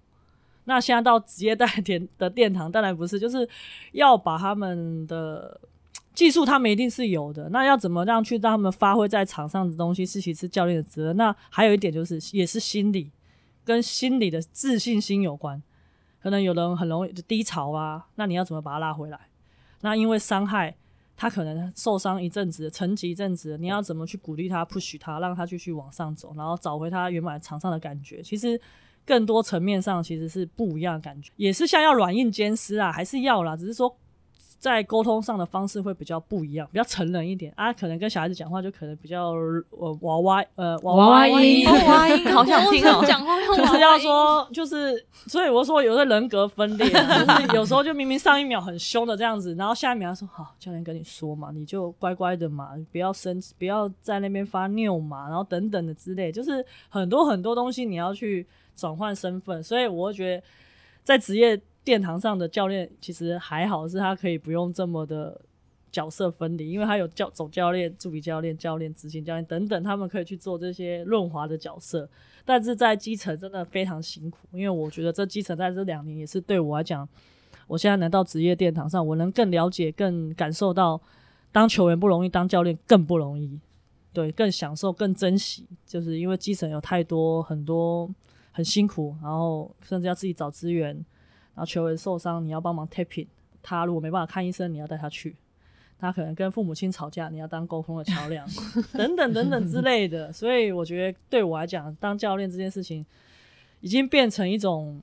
[0.64, 3.48] 那现在到职业代点的殿堂，当然不是，就是
[3.92, 5.60] 要把他们的
[6.12, 7.48] 技术，他们一定是有的。
[7.48, 11.16] 那要怎么样去让他们发挥在场上的东西，是其次教练的责任。
[11.16, 13.10] 那还有一点就是，也是心理
[13.64, 15.60] 跟心理的自信心有关。
[16.20, 19.18] 可能有人很容易就低潮啊，那你要怎么把他拉回来？
[19.80, 20.76] 那因为伤害。
[21.18, 28.22] 他可能受伤一阵子，沉寂一阵子，你要怎么去鼓励他、push 他，让他继续往上走，然后找回他原本场上的感觉？
[28.22, 28.58] 其实
[29.04, 33.94] 更多层面上其实是不一样的感觉，也是像要软硬兼施啊，还是要啦，只是说。
[34.58, 39.30] 在沟通上的方式会比较不一样，比较成人一点啊，可能跟小孩子讲话就可能比较
[39.70, 58.44] 呃娃娃呃娃娃音，娃娃音好想听哦， 讲话就是要说就是，所以我说有的人格分裂，就是有时候就明明上一秒很凶的这样子，然后下一秒他说好，教练跟你说嘛，你就乖乖的嘛，不要生气，不要在那边发拗嘛，然后等等的之类，就是很多很多东西你要去
[58.74, 60.42] 转换身份，所以我觉得
[61.04, 61.60] 在职业。
[61.88, 65.40] 殿堂上的教练其实还好，是他可以不用这么的
[65.90, 72.06] 角色分离，因为他有教总教练、助理教练、教练、执行教练等等，他们可以去做这些润滑的角色。
[72.44, 77.08] 但是在基层真的非常辛苦，因为我觉得这基层在这两年也是对我来讲
[77.66, 81.00] 我现在能到职业殿堂上，我能更了解、更感受到，
[81.50, 83.58] 当球员不容易，当教练更不容易。
[84.12, 88.10] 对，更享受、更珍惜，就是因为基层有太多很多
[88.52, 91.02] 很辛苦，然后甚至要自己找资源，
[91.58, 93.26] 然后球员受伤，你要帮忙 tapping
[93.60, 95.34] 他如果没办法看医生，你要带他去。
[95.98, 98.46] 他可能跟父母亲吵架，你要当沟通的桥梁，
[98.94, 100.32] 等等等等之类的。
[100.32, 103.04] 所以我觉得对我来讲，当教练这件事情
[103.80, 105.02] 已经变成一种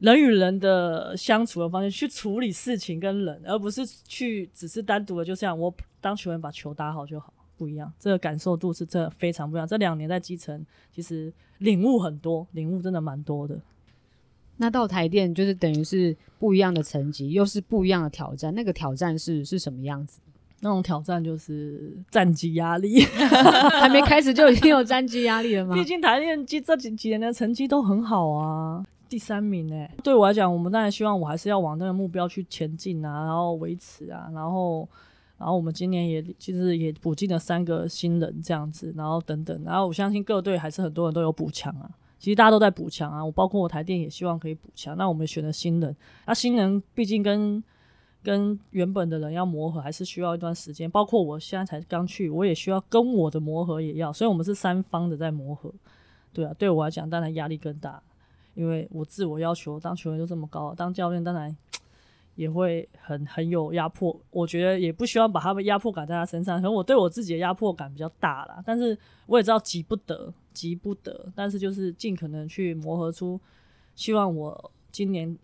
[0.00, 7.90] 人与人的相处的方式，去处理事情跟人，而不是去只是单独的就这样，我当球员把球打好就好，不一样。
[7.98, 9.66] 这个感受度是真的非常不一样。
[9.66, 13.58] 这两年在基层，其实领悟很多，领悟真的蛮多的。
[14.58, 18.54] 那到台电就是等于是不一样的层级，又是不一样的挑战。
[18.54, 20.20] 那个挑战是是什么样子？
[20.60, 23.02] 那种挑战就是战绩压力，
[23.78, 25.74] 还没开始就已经有战绩压力了吗？
[25.74, 29.90] 毕竟台电这这几几年的成绩都很好啊，第三名哎、欸。
[30.02, 34.88] 对我来讲，我们当然希望我还是要往那个目标去前进啊，然后维持啊，然后
[35.36, 41.90] 然后我们今年也其实也补进了三个新人这样子，然后等等，然后我相信各队还是很多人都有补强啊。
[42.18, 44.96] 其实大家都在补强啊，我包括我台电也希望可以补强。
[44.96, 45.96] 那我们选了新人，
[46.26, 47.62] 那新人毕竟跟
[48.22, 50.90] 跟原本的人要磨合，还是需要一段时间。
[50.90, 55.72] 包括我现在才刚去，我也需要跟我的磨合也要，所以我们是三方的在磨合。
[56.32, 58.02] 对啊，对我来讲当然压力更大，
[58.54, 61.56] 因为我自我要求当球员就这么高，当教练当然。
[62.34, 68.94] 也会很很有压迫，我觉得也不希望把他们压迫感在他身上，可能我对我自己的压迫感比较大啦，但是
[69.24, 73.38] 我也知道急不得，急不得，但是就是尽可能去磨合出，
[73.94, 75.36] 希望我今年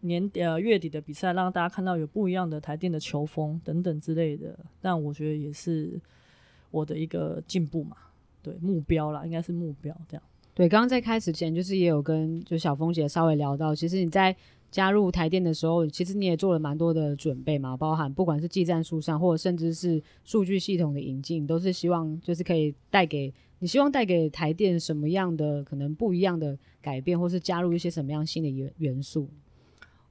[0.00, 5.98] 年呃月底的比赛让大家看到有不一样的台电的球风等等之类的，但我觉得也是
[6.70, 7.96] 我的一个进步嘛，
[8.42, 10.22] 对，目标啦，应该是目标这样。
[10.54, 14.36] 对，刚刚在开始前就是也有跟就小峰姐稍微聊到，其实你在。
[14.70, 29.28] 加入台电的时候，其实你也做了蛮多的准备嘛，包含不管是技战术上，或者甚至是数据系统的引进，都是希望就是可以带给你，希望带给台电什么样的可能不一样的改变，或是加入一些什么样新的元元素。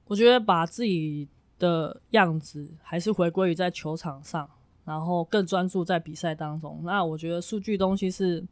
[0.06, 1.26] 我觉得把自己
[1.58, 4.46] 的样子还是回归于在球场上，
[4.84, 6.82] 然后更专注在比赛当中。
[6.84, 8.44] 那我觉得数据东西是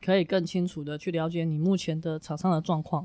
[0.00, 3.04] 可以更清楚的去了解你目前的场上的状况，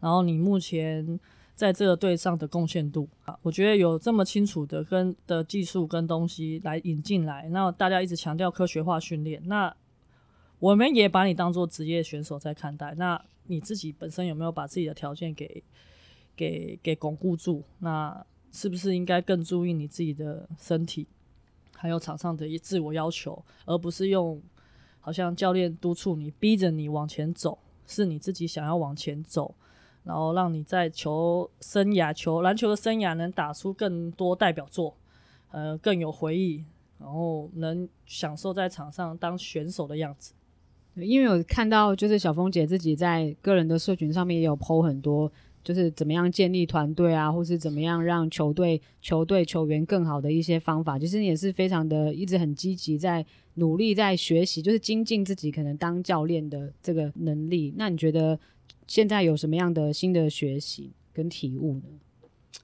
[0.00, 1.20] 然后你目前。
[1.56, 9.74] 在这个队上的贡献度啊，我觉得有这么清楚的跟的技术跟东西来引进来，那大家一直强调科学化训练，那
[10.58, 12.94] 我们也把你当做职业选手在看待。
[12.96, 15.64] 那你自己本身有没有把自己的条件给
[16.36, 17.64] 给给巩固住？
[17.78, 21.06] 那是不是应该更注意你自己的身体，
[21.74, 24.42] 还有场上的一自我要求，而不是用
[25.00, 29.54] 好像教练督促你、逼着你往前走，是你自己想要往前走。
[30.06, 34.96] 然后让你在球生涯、球篮球的生涯能打出更多代表作，
[35.50, 36.64] 呃，更有回忆，
[37.00, 40.32] 然后能享受在场上当选手的样子。
[40.94, 45.30] 因为我看到就是小峰姐自己在个人的社群上面也有 po 很多，
[45.64, 50.96] 就是怎么样建立团队啊，或是怎么样让球队、球队球员更好的一些方法。
[50.96, 57.74] 其实你也是非常的一直很积极在努力在学习，就是精进自己可能当教练的这个能力。
[57.76, 58.38] 那你觉得？
[58.86, 61.82] 现在有什么样的新的学习跟体悟呢？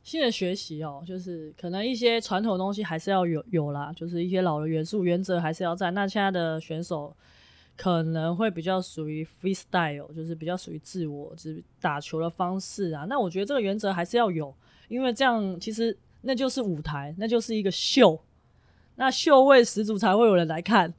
[0.02, 5.90] 新的学习哦，就是可能一些传统东西还是要有有啦，就是一些老的元素原则还是要在。
[5.92, 7.14] 那现在的选手
[7.76, 13.04] 可能会比较属于 freestyle，就是比较属于自我，就是打球的方式啊。
[13.08, 14.52] 那我觉得这个原则还是要有，
[14.88, 18.20] 因为这样其实那就是舞台，那就是一个秀，
[18.96, 20.92] 那秀味十足才会有人来看。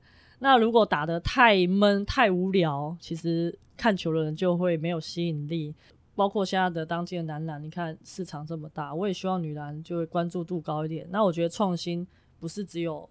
[0.44, 3.58] 那如果打得太闷、太无聊，其实。
[3.76, 5.74] 看球的人就会没有吸引力，
[6.14, 11.08] 包括现在的当今的男篮，你看市场这么大，我也希望女篮就会关注度高一点。
[11.10, 12.08] 那我觉得创新
[12.40, 13.10] 不是只有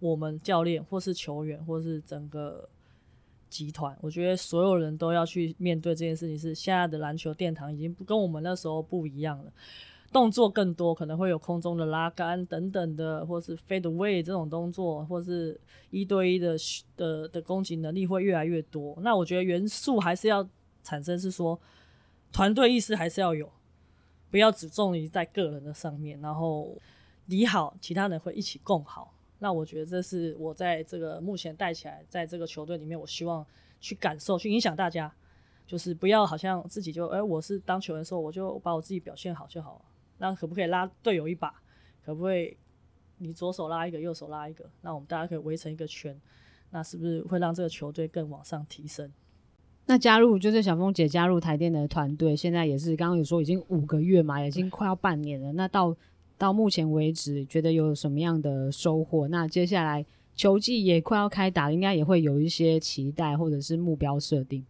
[0.00, 2.66] 我们教练，或是球员，或是整个
[3.50, 6.36] 集团，我觉得所有人都要去面对这件事情。
[6.36, 9.52] 是现在的篮球殿堂已经不跟我们那时候不一样了。
[10.14, 15.60] 动作更多，可能会有空中的拉杆等等的，或是 fade away 这种动作，或是
[15.90, 16.56] 一对一的
[16.96, 18.96] 的的攻击能力会越来越多。
[19.00, 20.48] 那我觉得元素还是要
[20.84, 21.60] 产生，是说
[22.30, 23.50] 团队意识还是要有，
[24.30, 26.20] 不要只重于在个人的上面。
[26.20, 26.78] 然后
[27.26, 29.12] 你好，其他人会一起共好。
[29.40, 33.44] 那我觉得这是我在这个目前带起来，在这个球队里面，我希望
[33.80, 35.12] 去感受、去影响大家，
[35.66, 39.80] 就是不要好像自己就哎、我是当球员的时候，我就把我自己表现好就好了。
[40.18, 41.52] 那可不可以拉队友一把？
[42.04, 42.56] 可不可以
[43.18, 44.68] 你左手拉一个，右手拉一个？
[44.82, 46.18] 那我们大家可以围成一个圈，
[46.70, 49.10] 那是不是会让这个球队更往上提升？
[49.86, 55.52] 那加入就是小蜂姐加入台电的团队，现在也是刚刚有说已经五个月嘛，已经快要半年了。
[55.52, 55.94] 那到
[56.38, 59.28] 到目前为止，觉得有什么样的收获？
[59.28, 60.04] 那接下来
[60.34, 64.64] 球季也快要开打，应该也会有一些期待或者是目标设定。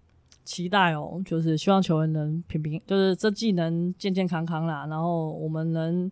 [0.45, 6.11] 期待哦，就是希望球员能平平，就是这季能健健康康啦，然后我们能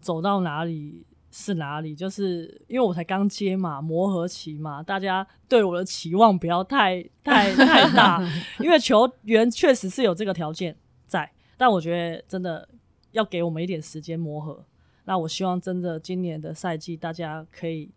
[0.00, 1.04] 走到哪里。
[1.34, 1.94] 是哪里？
[1.94, 8.22] 就是因为我才刚接嘛，磨合期嘛，大家对我的期望不要太太太大，
[8.60, 10.76] 因为球员确实是有这个条件
[11.06, 12.68] 在，但我觉得真的
[13.12, 14.62] 要给我们一点时间磨合。
[15.06, 17.90] 那我希望真的今年的赛季，大家可以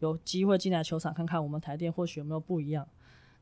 [0.00, 2.86] 有机会进来球场看看我们台电或许有没有不一样。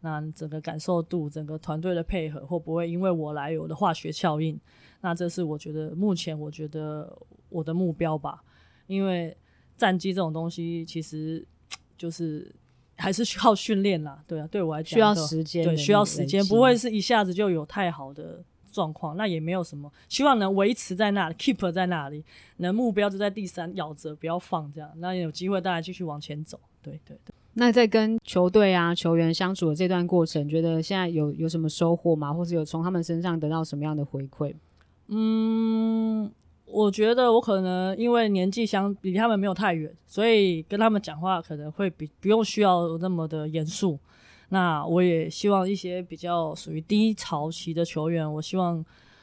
[0.02, 4.60] 那整个感受度，整个团队的配合，会不会因为我来有的化学效应？
[5.00, 7.16] 那这是我觉得目前我觉得
[7.48, 8.44] 我的目标吧。
[8.88, 9.34] 因为
[9.76, 11.46] 战机这种东西，其实
[11.96, 12.54] 就是
[12.96, 14.22] 还是需要训练啦。
[14.26, 19.16] 对啊，对我来讲需要时间，对，需要时间，不会是一下子就有太好的状况。
[19.16, 22.24] 那也没有什么，希望能维持在那里，keep 在那里，
[22.56, 26.60] 能目标就在第三，咬着不要放，这样，那有机会大家继续往前走。
[26.82, 27.31] 对对对。
[27.54, 32.32] 那在跟球队啊球员相处的这段过程，觉得现在有有什么收获吗？
[32.32, 34.54] 或是有从他们身上得到什么样的回馈？
[35.08, 36.30] 嗯。
[36.64, 43.98] 我觉得我可能因为年纪相比他们没有太远，所以跟他们讲话可能会比不用需要那么的严肃。
[44.48, 48.82] 那我也希望一些比较属于低潮期的球员，我希望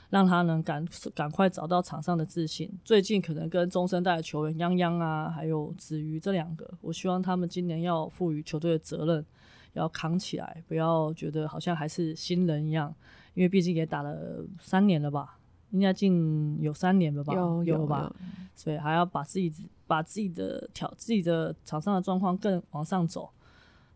[0.09, 2.71] 让他能赶赶快找到场上的自信。
[2.83, 9.25] 最近可能跟中生代的球员泱泱啊，还有子瑜这两个，我希望他们今年要赋予球队的责任，
[9.73, 12.93] 要扛起来，不要觉得好像还是新人一样，
[13.33, 15.37] 因为毕竟也打了三年了吧。
[15.71, 17.31] 应该近有三年了吧？
[17.35, 18.11] 有有吧？
[18.55, 19.53] 所以还要把自己
[19.85, 23.29] 把自己的挑自己的场上的状况更往上走，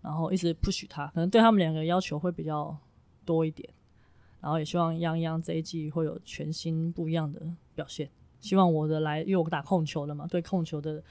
[0.04, 2.78] 然后一直 push 他，可能对他们两个要求会比较
[3.26, 3.68] 多一点。
[4.44, 7.42] 然后也希望泱泱这一季会有全新不一样的
[7.74, 8.08] 表现。
[8.40, 11.02] 希望我的来，因为我打控球的嘛，对控球的。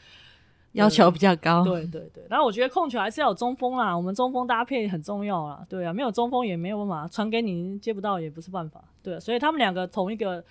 [0.73, 2.25] 要求比较高，对对对。
[2.31, 9.21] 然后我觉得控球还是要有中锋啦，我们中锋搭配很重要啦，对啊，没有中锋也没有办法传给你接不到也不是办法，对啊。
[9.21, 10.43] 所以他们两个同一个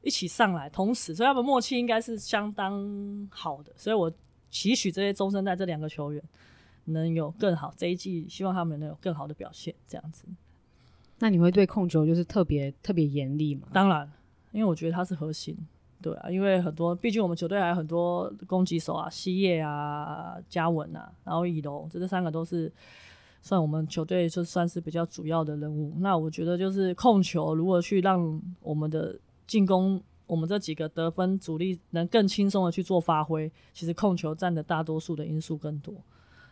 [0.00, 3.70] 一起上来，同时，所以他们默契应该是相当好的。
[3.76, 4.10] 所以我
[4.48, 6.22] 期许这些中生代这两个球员
[6.84, 10.24] 能有更好这一季，希望他们能有更好的表现，这样子。
[11.22, 13.68] 那你会对控球就是特别特别严厉吗？
[13.72, 14.10] 当然，
[14.50, 15.56] 因为我觉得他是核心。
[16.00, 22.72] 对啊，因为很多，毕竟我们球队还有很多攻击手啊，西叶啊、嘉文啊，然后以龙，这这三个都是
[23.40, 25.94] 算我们球队就算是比较主要的人物。
[26.00, 29.16] 那我觉得就是控球，如果去让我们的
[29.46, 35.94] 进攻，我们这几个得分主力能更轻松的去做发挥，其实控球占的大多数的因素更多。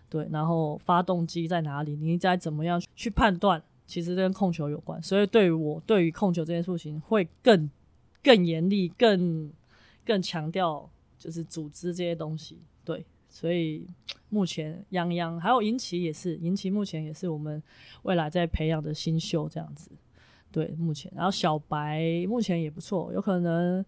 [0.08, 3.60] 对，然后发动机在哪里，你应该怎么样去判断，
[3.90, 5.02] 其实跟控球有关。
[5.02, 7.68] 所以对于我，对于控球这件事情会更。
[8.22, 9.50] 更严厉，更
[10.04, 10.86] 更强调
[11.18, 13.86] 就是组织这些东西，对，所以
[14.28, 17.62] 目前泱泱还有银旗也是，银旗目前也是我们
[18.02, 19.90] 未来在培养的新秀这样子，
[20.52, 23.82] 对，目前，然后小白目前也不错，有可能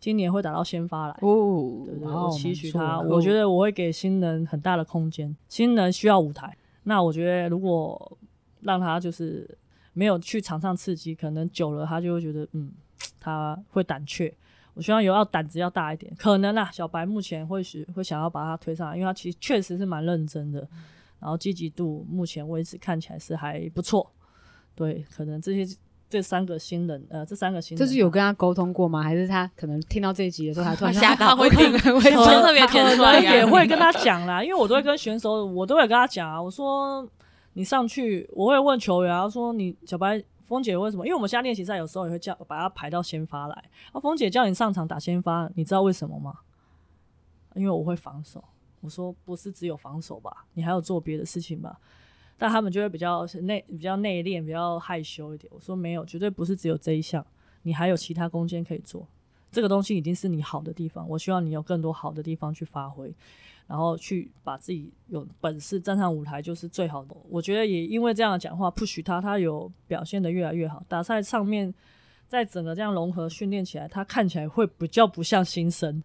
[0.00, 8.18] 今年会打到先发来哦，对，对对，我期许他，我觉得我会给新人很大的空间，新人需要舞台，那我觉得如果
[8.62, 9.48] 让他就是
[9.92, 12.72] 没有去场上刺激，可能久了他就会觉得嗯。
[13.20, 14.32] 他会胆怯，
[14.74, 16.68] 我希望有要胆子要大一点，可能啦。
[16.72, 20.60] 小白目前或许会想要把他推上来，因为他其实确实是蛮认真的，
[21.20, 24.10] 然后积极度目前为止看起来是还不错。
[24.74, 25.76] 对，可能这些
[26.08, 29.02] 这三个新人，呃，这三个新人，这是有跟他沟通过吗？
[29.02, 34.42] 还是他可能听到这一集的时候，他突然吓到，会听，会听特别甜出来，也会跟他讲啦。
[34.42, 37.08] 因为我都会跟选手，我都会跟他讲啊，我说
[37.52, 40.22] 你上去，我会问球员啊，说你小白。
[40.48, 41.04] 峰姐为什么？
[41.04, 43.64] 因为我们现在练习赛有时候也会叫把他排到先发来。
[43.92, 46.38] 啊，峰姐叫你上场打先发，你知道为什么吗？
[47.54, 48.42] 因为我会防守。
[48.80, 51.78] 我说不是只有防守吧，你还有做别的事情吧？
[52.38, 55.52] 但他们就会比较内、比较内敛、比较害羞一点。
[55.54, 57.26] 我说没有，绝对不是只有这一项，
[57.64, 59.06] 你还有其他空间可以做。
[59.52, 63.14] 这个东西已经是你好的地方，我希望你有更多好的地方去发挥。
[63.68, 67.14] 然后去把自己有本事站上舞台就是最好的。
[67.28, 70.82] 我觉得也因为这样的讲话，push 他，他有表现得越来越好。
[70.88, 71.72] 打赛上面，
[72.26, 76.02] 在整个这样融合训练起来，他看起来会比较不像新生。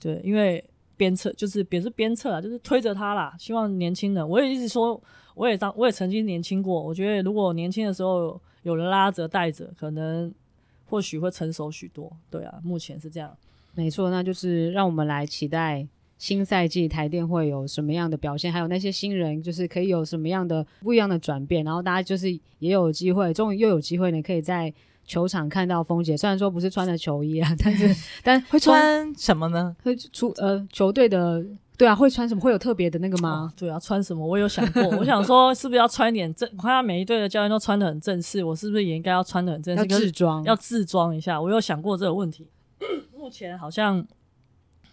[0.00, 0.62] 对，因为
[0.96, 3.36] 鞭策就是别是鞭策啊，就是推着他啦。
[3.38, 5.00] 希望年轻人，我也一直说，
[5.36, 6.82] 我也当我也曾经年轻过。
[6.82, 10.34] 我觉得如果年轻的时候有人拉着带着，可能
[10.86, 12.10] 或许会成熟许多。
[12.28, 13.32] 对啊，目前是这样。
[13.74, 15.86] 没错，那就是让我们来期待。
[16.20, 24.72] 新赛季台电会有什么样的表现，还有那些新人就是可以有什么样的不一样的转变，然后大家就是也有机会，终于又有机会呢，可以在
[25.06, 26.14] 球场看到风姐。
[26.14, 29.74] 虽然说不是穿着球衣啊，但是 但会穿什么呢？
[29.82, 31.42] 会出呃球队的。
[31.78, 32.40] 对啊，会穿什么？
[32.42, 33.48] 会有特别的那个吗？
[33.50, 33.52] 哦？
[33.56, 34.26] 对啊，穿什么？
[34.26, 36.46] 我有想过，我想说是不是要穿点正？
[36.58, 39.80] 我看他每一队的教练都穿的很正式，我是不是也应该要穿的很正式？
[39.88, 41.40] 要自装，要自装一下。
[41.40, 42.46] 我有想过这个问题，
[43.16, 44.06] 目前好像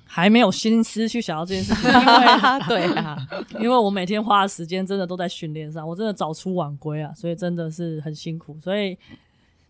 [0.07, 1.83] 还没有心思去想到这件事情。
[1.91, 3.17] 因为对啊，
[3.59, 8.57] 因为我每天花的时间真的都在训练上，我真的早出晚归啊，所以真的是很辛苦。
[8.61, 8.97] 所以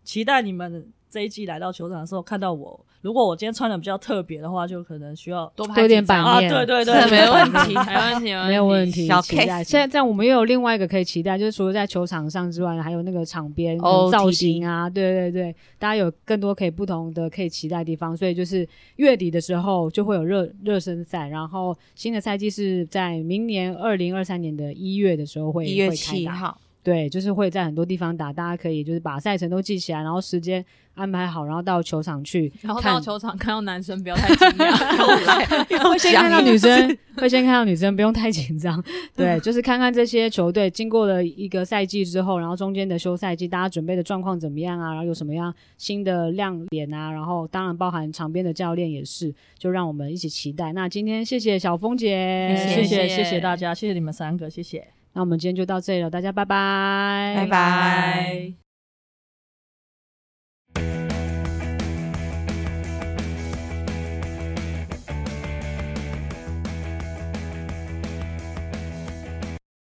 [0.03, 2.85] 期待你们这一季来到球场的时候看到我。
[3.01, 6.51] 如果我今天穿的比较特别的话，就可能需要多拍多点版面。
[6.51, 9.07] 啊、对对对， 没问题，没问题，没有问题。
[9.07, 9.63] 小期待。
[9.63, 13.77] 现在这样，我们又有另外一个可以期待，就是除了在球场上之外，还有那个场边
[14.11, 18.15] 造型啊，对对对，大家有更多可以不同的可以期待的地方。
[18.17, 18.67] 所以就是
[18.97, 26.57] 月底的时候就会有热热身赛，然后新的赛季是在明年二零二三年的一月的时候会一月七号。
[26.87, 30.63] 对，就是会在很多地方打，大家可以就是把赛程都记起来，然后时间
[30.93, 38.81] 安排好，然后到球场去，然后到球场看到男生不要太惊讶， 会先看到女生，会先看到女生，不用太紧张。
[39.13, 44.91] 对，就是看看这些球队经过了一个赛季之后，然后中间的休赛季，大家准备的状况怎么样啊？
[44.91, 47.11] 然后有什么样新的亮点啊？
[47.11, 50.71] 然后当然包含场边的教练也是，就让我们一起期待。
[50.71, 54.87] 那今天谢谢小峰姐，谢谢谢谢大家，谢谢你们三个，谢谢。
[55.17, 57.33] 那我们今天就到这里了大家拜拜。
[57.35, 58.53] 拜拜。